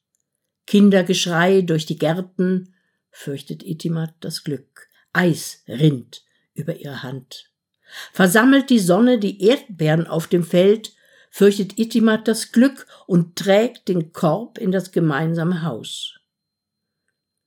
Kindergeschrei 0.65 1.61
durch 1.61 1.85
die 1.85 1.99
Gärten, 1.99 2.73
fürchtet 3.11 3.61
Itimat 3.61 4.15
das 4.21 4.43
Glück. 4.43 4.87
Eis 5.13 5.63
rinnt 5.67 6.25
über 6.55 6.75
ihre 6.77 7.03
Hand. 7.03 7.51
Versammelt 8.13 8.71
die 8.71 8.79
Sonne 8.79 9.19
die 9.19 9.43
Erdbeeren 9.43 10.07
auf 10.07 10.27
dem 10.27 10.43
Feld, 10.43 10.96
fürchtet 11.37 11.77
Itimat 11.77 12.27
das 12.27 12.51
Glück 12.51 12.87
und 13.05 13.35
trägt 13.35 13.89
den 13.89 14.11
Korb 14.11 14.57
in 14.57 14.71
das 14.71 14.91
gemeinsame 14.91 15.61
Haus. 15.61 16.19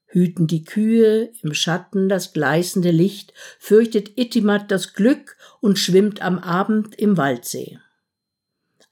Hüten 0.06 0.46
die 0.46 0.62
Kühe 0.62 1.32
im 1.42 1.54
Schatten 1.54 2.08
das 2.08 2.32
gleißende 2.32 2.92
Licht, 2.92 3.34
fürchtet 3.58 4.16
Itimat 4.16 4.70
das 4.70 4.92
Glück 4.92 5.36
und 5.58 5.76
schwimmt 5.76 6.22
am 6.22 6.38
Abend 6.38 6.94
im 7.00 7.16
Waldsee. 7.16 7.80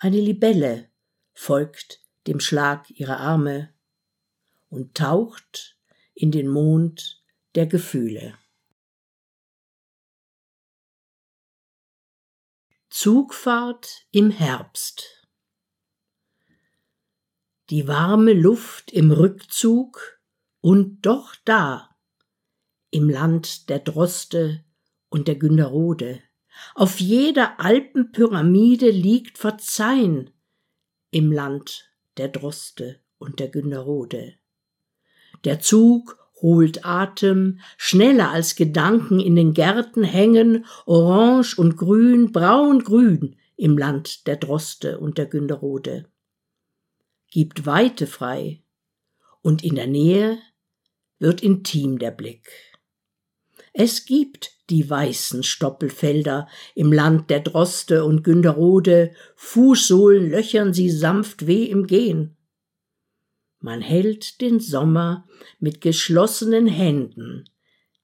Eine 0.01 0.21
Libelle 0.21 0.89
folgt 1.33 2.01
dem 2.27 2.41
Schlag 2.41 2.91
ihrer 2.91 3.21
Arme 3.21 3.73
und 4.69 4.97
taucht 4.97 5.77
in 6.13 6.33
den 6.33 6.49
Mond 6.49 7.23
der 7.55 7.69
Gefühle. 7.69 8.35
Zugfahrt 13.01 14.09
im 14.11 14.31
Herbst 14.33 15.25
Die 17.71 17.87
warme 17.87 18.33
Luft 18.33 18.91
im 18.91 19.13
Rückzug 19.13 20.21
und 20.61 21.07
doch 21.07 21.37
da, 21.45 21.95
im 22.91 23.09
Land 23.09 23.69
der 23.69 23.79
Droste 23.79 24.65
und 25.11 25.29
der 25.29 25.37
Günderode. 25.37 26.21
Auf 26.75 26.99
jeder 26.99 27.61
Alpenpyramide 27.61 28.91
liegt 28.91 29.39
Verzeihn 29.39 30.33
im 31.13 31.31
Land 31.31 31.93
der 32.17 32.27
Droste 32.27 33.01
und 33.19 33.39
der 33.39 33.47
Günderode. 33.47 34.35
Der 35.45 35.61
Zug 35.61 36.18
holt 36.41 36.85
Atem, 36.85 37.61
schneller 37.77 38.31
als 38.31 38.57
Gedanken 38.57 39.21
in 39.21 39.37
den 39.37 39.55
Gärten 39.55 40.05
hängen, 40.05 40.65
orange 40.87 41.59
und 41.59 41.77
grün, 41.77 42.33
braun 42.33 42.85
grün 42.85 43.37
im 43.57 43.77
Land 43.77 44.27
der 44.27 44.37
Droste 44.37 44.99
und 44.99 45.19
der 45.19 45.27
Günderode. 45.27 46.07
Gibt 47.31 47.67
Weite 47.67 48.07
frei, 48.07 48.63
und 49.43 49.65
in 49.65 49.75
der 49.75 49.87
Nähe 49.87 50.39
wird 51.19 51.43
intim 51.43 51.99
der 51.99 52.11
Blick. 52.11 52.49
Es 53.73 54.07
gibt 54.07 54.53
die 54.71 54.89
weißen 54.89 55.43
Stoppelfelder 55.43 56.49
im 56.75 56.93
Land 56.93 57.31
der 57.31 57.41
Droste 57.41 58.05
und 58.05 58.25
Günderode, 58.25 59.13
Fußsohlen 59.37 60.31
löchern 60.31 60.73
sie 60.73 60.91
sanft 60.91 61.47
weh 61.47 61.65
im 61.65 61.87
Gehen. 61.87 62.38
Man 63.61 63.81
hält 63.81 64.41
den 64.41 64.61
Sommer 64.61 65.27
mit 65.59 65.81
geschlossenen 65.81 66.67
Händen 66.67 67.45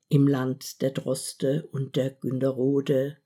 im 0.08 0.26
Land 0.26 0.82
der 0.82 0.90
Droste 0.90 1.68
und 1.72 1.96
der 1.96 2.10
Günderode. 2.10 3.18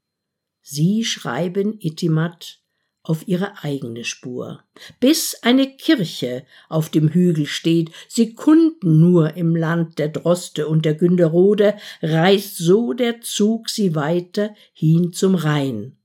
Sie 0.61 1.05
schreiben 1.05 1.79
Itimat 1.81 2.61
auf 3.03 3.27
ihre 3.27 3.64
eigene 3.64 4.05
Spur, 4.05 4.62
bis 5.01 5.37
eine 5.43 5.77
Kirche 5.77 6.45
auf 6.69 6.91
dem 6.91 7.09
Hügel 7.09 7.47
steht, 7.47 7.91
Sekunden 8.09 9.01
nur 9.01 9.35
im 9.35 9.57
Land 9.57 9.99
der 9.99 10.09
Droste 10.09 10.69
und 10.69 10.85
der 10.85 10.95
Günderode, 10.95 11.77
reißt 12.03 12.59
so 12.59 12.93
der 12.93 13.23
Zug 13.23 13.71
sie 13.71 13.95
weiter 13.95 14.55
hin 14.75 15.14
zum 15.14 15.35
Rhein, 15.35 15.97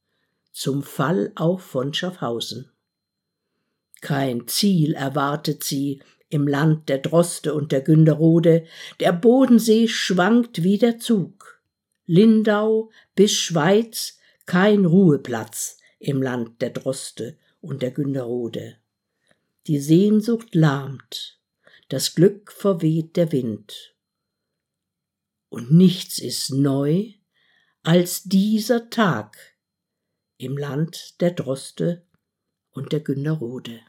zum 0.53 0.81
Fall 0.81 1.33
auch 1.35 1.59
von 1.59 1.93
Schaffhausen. 1.93 2.72
Kein 4.03 4.49
Ziel 4.49 4.95
erwartet 4.95 5.63
sie 5.63 6.01
im 6.27 6.45
Land 6.45 6.89
der 6.89 6.97
Droste 6.97 7.53
und 7.53 7.71
der 7.71 7.79
Günderode, 7.79 8.65
der 8.99 9.13
Bodensee 9.13 9.87
schwankt 9.87 10.61
wie 10.61 10.77
der 10.77 10.99
Zug. 10.99 11.61
Lindau 12.05 12.91
bis 13.15 13.31
Schweiz 13.31 14.19
kein 14.45 14.83
Ruheplatz 14.83 15.77
im 15.99 16.21
Land 16.21 16.61
der 16.61 16.71
Droste 16.71 17.37
und 17.61 17.81
der 17.81 17.91
Günderode. 17.91 18.75
Die 19.67 19.79
Sehnsucht 19.79 20.53
lahmt, 20.53 21.39
das 21.87 22.13
Glück 22.13 22.51
verweht 22.51 23.15
der 23.15 23.31
Wind. 23.31 23.95
Und 25.47 25.71
nichts 25.71 26.19
ist 26.19 26.49
neu 26.49 27.13
als 27.83 28.23
dieser 28.23 28.89
Tag 28.89 29.37
im 30.35 30.57
Land 30.57 31.21
der 31.21 31.31
Droste 31.31 32.05
und 32.71 32.91
der 32.91 32.99
Günderode. 32.99 33.79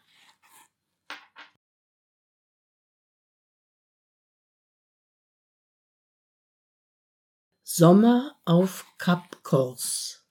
Sommer 7.76 8.36
auf 8.44 8.86
Kap 8.98 9.42
Kors. 9.42 10.22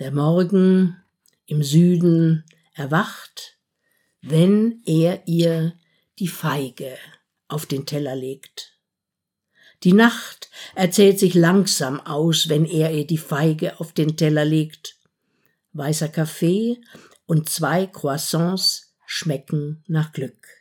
Der 0.00 0.10
Morgen 0.10 1.00
im 1.46 1.62
Süden 1.62 2.44
erwacht, 2.74 3.56
wenn 4.20 4.82
er 4.84 5.28
ihr 5.28 5.78
die 6.18 6.26
Feige 6.26 6.98
auf 7.46 7.66
den 7.66 7.86
Teller 7.86 8.16
legt. 8.16 8.80
Die 9.84 9.92
Nacht 9.92 10.50
erzählt 10.74 11.20
sich 11.20 11.34
langsam 11.34 12.00
aus, 12.00 12.48
wenn 12.48 12.64
er 12.64 12.90
ihr 12.90 13.06
die 13.06 13.16
Feige 13.16 13.78
auf 13.78 13.92
den 13.92 14.16
Teller 14.16 14.44
legt. 14.44 14.96
Weißer 15.72 16.08
Kaffee 16.08 16.80
und 17.26 17.48
zwei 17.48 17.86
Croissants 17.86 18.92
schmecken 19.06 19.84
nach 19.86 20.10
Glück. 20.10 20.57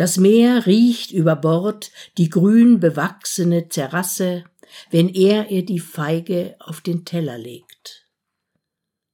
Das 0.00 0.16
Meer 0.16 0.64
riecht 0.64 1.10
über 1.10 1.36
Bord 1.36 1.92
die 2.16 2.30
grün 2.30 2.80
bewachsene 2.80 3.68
Terrasse, 3.68 4.44
wenn 4.90 5.10
er 5.10 5.50
ihr 5.50 5.62
die 5.62 5.78
Feige 5.78 6.56
auf 6.58 6.80
den 6.80 7.04
Teller 7.04 7.36
legt. 7.36 8.08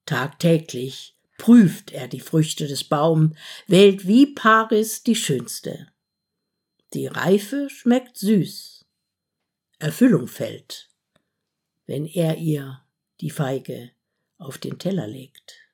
Tagtäglich 0.04 1.16
prüft 1.38 1.90
er 1.90 2.06
die 2.06 2.20
Früchte 2.20 2.68
des 2.68 2.84
Baum, 2.84 3.34
wählt 3.66 4.06
wie 4.06 4.26
Paris 4.26 5.02
die 5.02 5.16
schönste. 5.16 5.88
Die 6.94 7.08
Reife 7.08 7.68
schmeckt 7.68 8.16
süß. 8.18 8.84
Erfüllung 9.80 10.28
fällt, 10.28 10.88
wenn 11.86 12.06
er 12.06 12.36
ihr 12.36 12.80
die 13.20 13.30
Feige 13.30 13.90
auf 14.38 14.56
den 14.58 14.78
Teller 14.78 15.08
legt. 15.08 15.65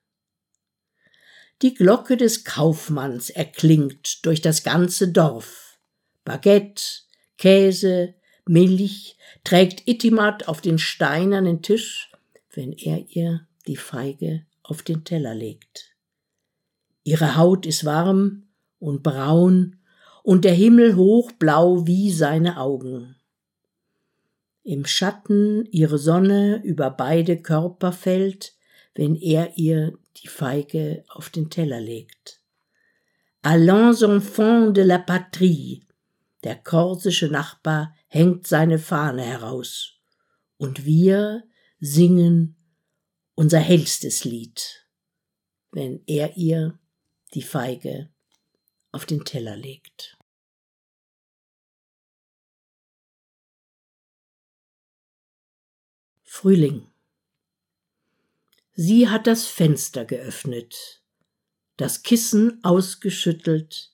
Die 1.61 1.73
Glocke 1.73 2.17
des 2.17 2.43
Kaufmanns 2.43 3.29
erklingt 3.29 4.25
durch 4.25 4.41
das 4.41 4.63
ganze 4.63 5.09
Dorf. 5.09 5.77
Baguette, 6.25 6.83
Käse, 7.37 8.15
Milch 8.45 9.17
trägt 9.43 9.87
Itimat 9.87 10.47
auf 10.47 10.61
den 10.61 10.77
steinernen 10.77 11.61
Tisch, 11.61 12.11
wenn 12.51 12.73
er 12.73 13.05
ihr 13.09 13.47
die 13.67 13.77
Feige 13.77 14.45
auf 14.61 14.81
den 14.81 15.03
Teller 15.03 15.35
legt. 15.35 15.95
Ihre 17.03 17.35
Haut 17.35 17.65
ist 17.65 17.85
warm 17.85 18.47
und 18.79 19.03
braun 19.03 19.77
und 20.23 20.45
der 20.45 20.53
Himmel 20.53 20.95
hochblau 20.95 21.85
wie 21.85 22.11
seine 22.11 22.57
Augen. 22.57 23.15
Im 24.63 24.85
Schatten 24.85 25.65
ihre 25.71 25.97
Sonne 25.97 26.61
über 26.63 26.89
beide 26.89 27.41
Körper 27.41 27.91
fällt, 27.91 28.53
wenn 28.95 29.15
er 29.15 29.57
ihr 29.57 29.97
die 30.17 30.27
Feige 30.27 31.03
auf 31.07 31.29
den 31.29 31.49
Teller 31.49 31.81
legt. 31.81 32.41
Allons 33.41 34.01
enfants 34.01 34.73
de 34.73 34.83
la 34.83 34.99
patrie. 34.99 35.85
Der 36.43 36.55
korsische 36.55 37.27
Nachbar 37.27 37.95
hängt 38.07 38.47
seine 38.47 38.79
Fahne 38.79 39.23
heraus. 39.23 39.99
Und 40.57 40.85
wir 40.85 41.43
singen 41.79 42.55
unser 43.35 43.59
hellstes 43.59 44.23
Lied, 44.23 44.87
wenn 45.71 46.03
er 46.05 46.37
ihr 46.37 46.79
die 47.33 47.41
Feige 47.41 48.13
auf 48.91 49.05
den 49.05 49.25
Teller 49.25 49.55
legt. 49.55 50.17
Frühling 56.23 56.92
Sie 58.75 59.07
hat 59.07 59.27
das 59.27 59.45
Fenster 59.45 60.03
geöffnet, 60.03 61.03
das 61.77 62.01
Kissen 62.01 62.63
ausgeschüttelt, 62.63 63.91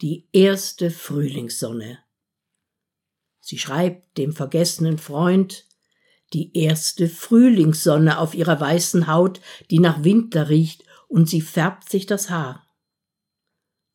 die 0.00 0.26
erste 0.32 0.90
Frühlingssonne. 0.90 1.98
Sie 3.40 3.58
schreibt 3.58 4.16
dem 4.16 4.32
vergessenen 4.32 4.96
Freund 4.96 5.66
die 6.32 6.56
erste 6.56 7.10
Frühlingssonne 7.10 8.18
auf 8.18 8.34
ihrer 8.34 8.58
weißen 8.58 9.06
Haut, 9.06 9.42
die 9.70 9.80
nach 9.80 10.02
Winter 10.02 10.48
riecht, 10.48 10.84
und 11.08 11.28
sie 11.28 11.42
färbt 11.42 11.90
sich 11.90 12.06
das 12.06 12.30
Haar. 12.30 12.66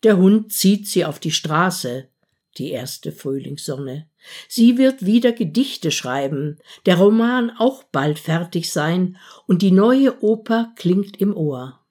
Der 0.03 0.17
Hund 0.17 0.53
zieht 0.53 0.87
sie 0.87 1.03
auf 1.03 1.17
die 1.19 1.31
Straße, 1.31 2.11
die 2.57 2.71
erste 2.71 3.11
Frühlingssonne. 3.11 4.09
Sie 4.47 4.77
wird 4.77 5.05
wieder 5.05 5.31
Gedichte 5.31 5.91
schreiben, 5.91 6.57
der 6.85 6.97
Roman 6.97 7.51
auch 7.51 7.83
bald 7.83 8.19
fertig 8.19 8.71
sein, 8.71 9.17
und 9.45 9.61
die 9.61 9.71
neue 9.71 10.23
Oper 10.23 10.73
klingt 10.75 11.19
im 11.21 11.35
Ohr. 11.35 11.85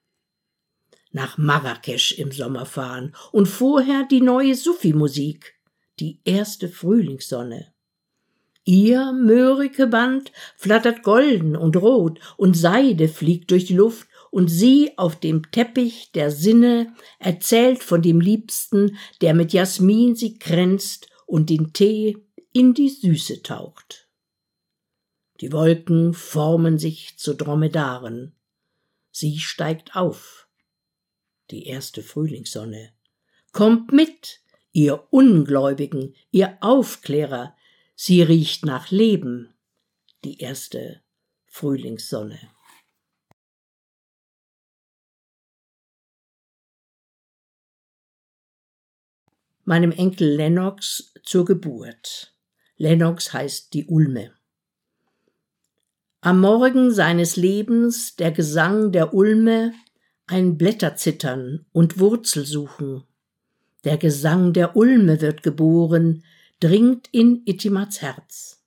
Nach 1.11 1.37
Marrakesch 1.37 2.13
im 2.13 2.31
Sommer 2.31 2.65
fahren 2.65 3.15
und 3.31 3.47
vorher 3.47 4.05
die 4.09 4.21
neue 4.21 4.55
Sufi-Musik, 4.55 5.55
die 5.99 6.19
erste 6.25 6.69
Frühlingssonne. 6.69 7.73
Ihr 8.65 9.13
möhrige 9.13 9.87
Band 9.87 10.33
flattert 10.57 11.01
golden 11.01 11.55
und 11.55 11.77
rot 11.77 12.19
und 12.35 12.57
Seide 12.57 13.07
fliegt 13.07 13.49
durch 13.51 13.63
die 13.63 13.75
Luft 13.75 14.09
und 14.37 14.49
sie 14.49 14.95
auf 14.99 15.19
dem 15.19 15.51
Teppich 15.51 16.11
der 16.11 16.29
Sinne 16.29 16.93
erzählt 17.17 17.81
von 17.81 18.03
dem 18.03 18.21
Liebsten, 18.21 18.95
der 19.19 19.33
mit 19.33 19.51
Jasmin 19.51 20.15
sie 20.15 20.37
kränzt 20.37 21.09
und 21.25 21.49
den 21.49 21.73
Tee 21.73 22.23
in 22.53 22.75
die 22.75 22.89
Süße 22.89 23.41
taucht. 23.41 24.07
Die 25.41 25.51
Wolken 25.51 26.13
formen 26.13 26.77
sich 26.77 27.17
zu 27.17 27.33
Dromedaren. 27.33 28.35
Sie 29.09 29.39
steigt 29.39 29.95
auf. 29.95 30.47
Die 31.49 31.65
erste 31.65 32.03
Frühlingssonne. 32.03 32.93
Kommt 33.53 33.91
mit, 33.91 34.41
ihr 34.71 35.07
Ungläubigen, 35.09 36.13
ihr 36.29 36.59
Aufklärer. 36.61 37.55
Sie 37.95 38.21
riecht 38.21 38.67
nach 38.67 38.91
Leben. 38.91 39.55
Die 40.23 40.37
erste 40.37 41.01
Frühlingssonne. 41.47 42.37
Meinem 49.67 49.91
Enkel 49.91 50.35
Lennox 50.35 51.13
zur 51.23 51.43
Geburt. 51.43 52.33
Lennox 52.77 53.33
heißt 53.33 53.73
die 53.73 53.85
Ulme. 53.85 54.31
Am 56.21 56.39
Morgen 56.39 56.91
seines 56.91 57.35
Lebens 57.35 58.15
der 58.15 58.31
Gesang 58.31 58.93
der 58.93 59.13
Ulme, 59.13 59.73
ein 60.25 60.57
Blätterzittern 60.57 61.65
und 61.73 61.99
Wurzelsuchen. 61.99 63.03
Der 63.83 63.97
Gesang 63.97 64.53
der 64.53 64.77
Ulme 64.77 65.19
wird 65.19 65.43
geboren, 65.43 66.23
dringt 66.61 67.09
in 67.11 67.43
Itimats 67.45 68.01
Herz. 68.01 68.63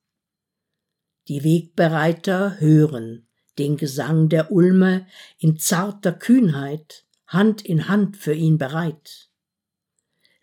Die 1.29 1.43
Wegbereiter 1.45 2.61
hören 2.61 3.27
den 3.59 3.79
Gesang 3.79 4.29
der 4.29 4.53
Ulme 4.53 5.07
in 5.39 5.59
zarter 5.59 6.13
Kühnheit, 6.13 7.05
Hand 7.27 7.63
in 7.63 7.89
Hand 7.89 8.19
für 8.19 8.35
ihn 8.35 8.59
bereit. 8.59 9.30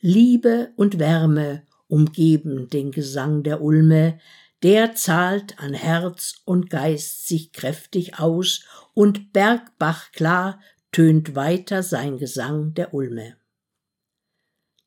Liebe 0.08 0.72
und 0.78 1.00
Wärme 1.00 1.64
umgeben 1.90 2.70
den 2.70 2.94
Gesang 2.94 3.44
der 3.44 3.62
Ulme, 3.62 4.22
der 4.64 4.96
zahlt 4.96 5.60
an 5.60 5.74
Herz 5.74 6.44
und 6.46 6.70
Geist 6.70 7.28
sich 7.28 7.52
kräftig 7.52 8.18
aus, 8.18 8.64
und 8.94 9.34
Bergbach 9.34 10.14
klar 10.14 10.62
tönt 10.94 11.36
weiter 11.36 11.84
sein 11.84 12.18
Gesang 12.18 12.74
der 12.74 12.94
Ulme. 12.94 13.36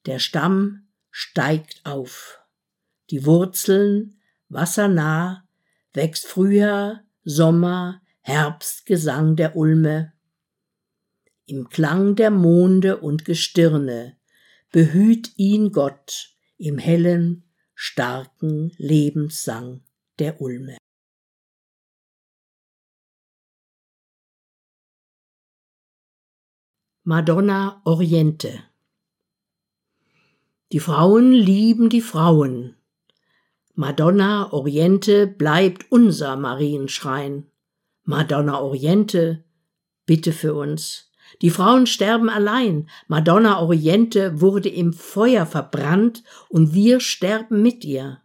Der 0.06 0.20
Stamm 0.20 0.88
steigt 1.10 1.82
auf, 1.84 2.40
die 3.10 3.26
Wurzeln 3.26 4.22
wassernah, 4.48 5.46
wächst 5.92 6.28
Frühjahr, 6.28 7.04
Sommer, 7.24 8.00
Herbst 8.22 8.86
Gesang 8.86 9.36
der 9.36 9.54
Ulme. 9.54 10.14
Im 11.44 11.68
Klang 11.68 12.16
der 12.16 12.30
Monde 12.30 12.96
und 12.96 13.26
Gestirne 13.26 14.16
behüt 14.70 15.32
ihn 15.36 15.72
Gott 15.72 16.36
im 16.56 16.78
hellen, 16.78 17.44
starken 17.74 18.72
Lebenssang 18.76 19.82
der 20.18 20.40
Ulme. 20.40 20.76
Madonna 27.02 27.80
Oriente 27.84 28.62
Die 30.70 30.78
Frauen 30.78 31.32
lieben 31.32 31.88
die 31.88 32.02
Frauen. 32.02 32.76
Madonna 33.74 34.52
Oriente 34.52 35.26
bleibt 35.26 35.90
unser 35.90 36.36
Marienschrein. 36.36 37.50
Madonna 38.04 38.60
Oriente, 38.60 39.42
bitte 40.06 40.32
für 40.32 40.54
uns. 40.54 41.09
Die 41.42 41.50
Frauen 41.50 41.86
sterben 41.86 42.28
allein. 42.28 42.88
Madonna 43.08 43.60
Oriente 43.60 44.40
wurde 44.40 44.68
im 44.68 44.92
Feuer 44.92 45.46
verbrannt 45.46 46.22
und 46.48 46.74
wir 46.74 47.00
sterben 47.00 47.62
mit 47.62 47.84
ihr. 47.84 48.22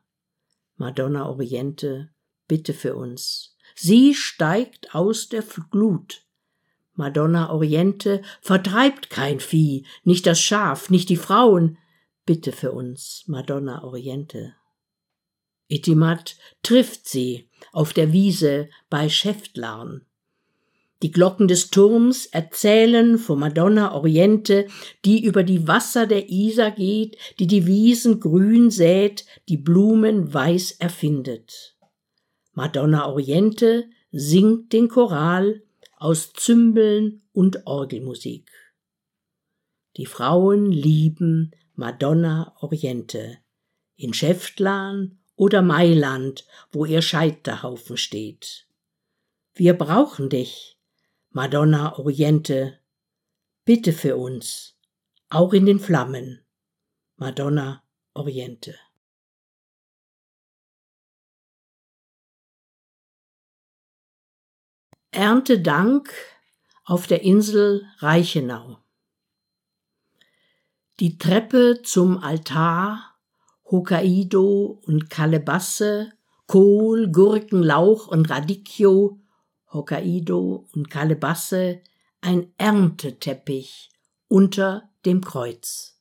Madonna 0.76 1.30
Oriente, 1.30 2.10
bitte 2.48 2.74
für 2.74 2.96
uns. 2.96 3.56
Sie 3.76 4.14
steigt 4.14 4.94
aus 4.94 5.30
der 5.30 5.44
Glut. 5.72 6.26
Madonna 6.94 7.52
Oriente 7.52 8.22
vertreibt 8.42 9.10
kein 9.10 9.40
Vieh, 9.40 9.86
nicht 10.04 10.26
das 10.26 10.40
Schaf, 10.40 10.90
nicht 10.90 11.10
die 11.10 11.18
Frauen. 11.18 11.78
Bitte 12.26 12.52
für 12.52 12.72
uns, 12.72 13.24
Madonna 13.28 13.84
Oriente. 13.84 14.56
Itimat 15.68 16.38
trifft 16.64 17.08
sie 17.08 17.50
auf 17.72 17.94
der 17.94 18.14
Wiese 18.14 18.70
bei 18.90 19.10
Schäftlarn. 19.10 20.06
Die 21.06 21.12
Glocken 21.12 21.48
des 21.48 21.70
Turms 21.70 22.26
erzählen 22.26 23.20
von 23.20 23.38
Madonna 23.38 23.94
Oriente, 23.94 24.66
die 25.06 25.24
über 25.24 25.44
die 25.44 25.68
Wasser 25.68 26.08
der 26.08 26.32
Isar 26.32 26.72
geht, 26.72 27.16
die 27.38 27.46
die 27.46 27.68
Wiesen 27.68 28.20
grün 28.20 28.72
sät, 28.72 29.24
die 29.48 29.58
Blumen 29.58 30.34
weiß 30.34 30.72
erfindet. 30.80 31.78
Madonna 32.54 33.06
Oriente 33.06 33.88
singt 34.12 34.74
den 34.74 34.88
Choral 34.88 35.62
aus 35.98 36.34
Zümbeln 36.34 37.22
und 37.34 37.68
Orgelmusik. 37.68 38.50
Die 39.98 40.08
Frauen 40.08 40.72
lieben 40.72 41.52
Madonna 41.76 42.56
Oriente 42.62 43.38
in 43.96 44.16
Schäftlarn 44.16 45.20
oder 45.36 45.62
Mailand, 45.62 46.48
wo 46.72 46.84
ihr 46.84 47.04
Scheiterhaufen 47.04 47.96
steht. 47.96 48.66
Wir 49.54 49.76
brauchen 49.76 50.30
dich, 50.30 50.75
Madonna 51.38 52.00
Oriente, 52.00 52.80
bitte 53.66 53.92
für 53.92 54.16
uns, 54.16 54.80
auch 55.28 55.52
in 55.52 55.66
den 55.66 55.82
Flammen, 55.82 56.46
Madonna 57.18 57.84
Oriente. 58.14 58.80
Erntedank 65.12 66.10
auf 66.86 67.06
der 67.06 67.24
Insel 67.24 67.86
Reichenau. 67.98 68.80
Die 71.02 71.18
Treppe 71.18 71.82
zum 71.84 72.18
Altar, 72.18 73.14
Hokkaido 73.66 74.82
und 74.86 75.10
Kalebasse, 75.10 76.14
Kohl, 76.48 77.12
Gurken, 77.12 77.62
Lauch 77.62 78.08
und 78.08 78.30
Radicchio, 78.30 79.20
Hokkaido 79.76 80.68
und 80.74 80.90
Kalebasse, 80.90 81.82
ein 82.22 82.54
Ernteteppich 82.58 83.92
unter 84.28 84.90
dem 85.06 85.22
Kreuz. 85.22 86.00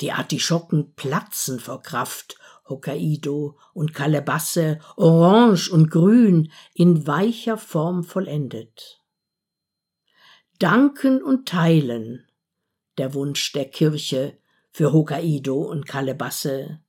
Die 0.00 0.12
Artischocken 0.12 0.94
platzen 0.94 1.60
vor 1.60 1.82
Kraft, 1.82 2.38
Hokkaido 2.68 3.58
und 3.74 3.94
Kalebasse, 3.94 4.80
orange 4.96 5.70
und 5.70 5.90
grün, 5.90 6.50
in 6.74 7.06
weicher 7.06 7.58
Form 7.58 8.02
vollendet. 8.02 9.00
Danken 10.58 11.22
und 11.22 11.48
teilen, 11.48 12.26
der 12.96 13.14
Wunsch 13.14 13.52
der 13.52 13.66
Kirche 13.66 14.38
für 14.70 14.92
Hokkaido 14.92 15.60
und 15.60 15.86
Kalebasse. 15.86 16.80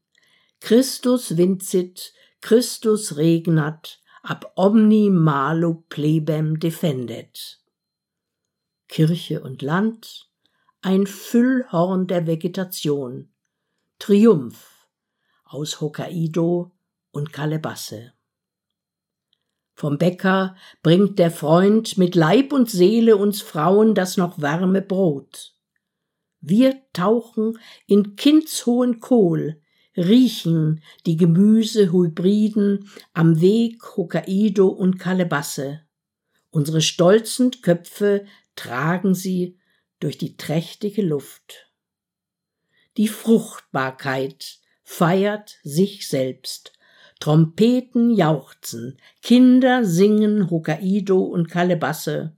Christus 0.59 1.37
vincit, 1.37 2.13
Christus 2.41 3.17
regnat, 3.17 3.99
ab 4.23 4.51
omni 4.55 5.09
malo 5.09 5.83
plebem 5.89 6.59
defendet. 6.59 7.59
Kirche 8.87 9.41
und 9.41 9.61
Land, 9.61 10.29
ein 10.81 11.05
Füllhorn 11.07 12.07
der 12.07 12.25
Vegetation, 12.25 13.29
Triumph 13.99 14.87
aus 15.43 15.81
Hokkaido 15.81 16.71
und 17.11 17.33
Kalebasse. 17.33 18.13
Vom 19.73 19.97
Bäcker 19.97 20.55
bringt 20.83 21.19
der 21.19 21.31
Freund 21.31 21.97
mit 21.97 22.15
Leib 22.15 22.51
und 22.51 22.69
Seele 22.69 23.15
uns 23.15 23.41
Frauen 23.41 23.95
das 23.95 24.17
noch 24.17 24.41
warme 24.41 24.81
Brot. 24.81 25.55
Wir 26.41 26.81
tauchen 26.93 27.57
in 27.85 28.15
kindshohen 28.15 28.99
Kohl, 28.99 29.61
riechen 29.95 30.81
die 31.05 31.17
Gemüsehybriden 31.17 32.89
am 33.13 33.41
Weg 33.41 33.81
Hokkaido 33.97 34.67
und 34.67 34.99
Kalebasse. 34.99 35.81
Unsere 36.51 36.81
stolzen 36.81 37.51
Köpfe 37.61 38.25
tragen 38.55 39.13
sie 39.13 39.57
durch 39.99 40.17
die 40.17 40.37
trächtige 40.37 41.01
Luft. 41.01 41.69
Die 42.97 43.07
Fruchtbarkeit 43.07 44.59
feiert 44.83 45.59
sich 45.63 46.07
selbst. 46.07 46.73
Trompeten 47.19 48.11
jauchzen, 48.11 48.97
Kinder 49.21 49.83
singen 49.83 50.49
Hokkaido 50.49 51.19
und 51.19 51.49
Kalebasse. 51.49 52.35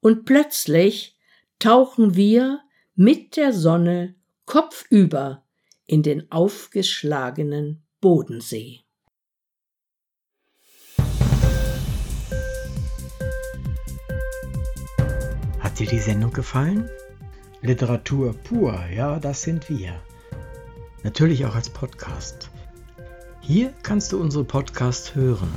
Und 0.00 0.24
plötzlich 0.24 1.18
tauchen 1.58 2.14
wir 2.14 2.60
mit 2.94 3.36
der 3.36 3.52
Sonne 3.52 4.14
kopfüber 4.46 5.43
in 5.86 6.02
den 6.02 6.30
aufgeschlagenen 6.30 7.86
Bodensee. 8.00 8.80
Hat 15.58 15.78
dir 15.78 15.86
die 15.86 15.98
Sendung 15.98 16.32
gefallen? 16.32 16.88
Literatur 17.60 18.34
pur, 18.34 18.78
ja, 18.94 19.18
das 19.18 19.42
sind 19.42 19.68
wir. 19.68 20.00
Natürlich 21.02 21.44
auch 21.46 21.54
als 21.54 21.70
Podcast. 21.70 22.50
Hier 23.40 23.74
kannst 23.82 24.12
du 24.12 24.20
unsere 24.20 24.44
Podcasts 24.44 25.14
hören. 25.14 25.52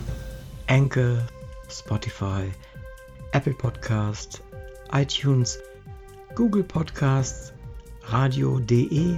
Anchor, 0.67 1.25
Spotify, 1.69 2.51
Apple 3.31 3.53
Podcast, 3.53 4.41
iTunes, 4.91 5.59
Google 6.35 6.63
Podcasts, 6.63 7.53
radio.de 8.03 9.17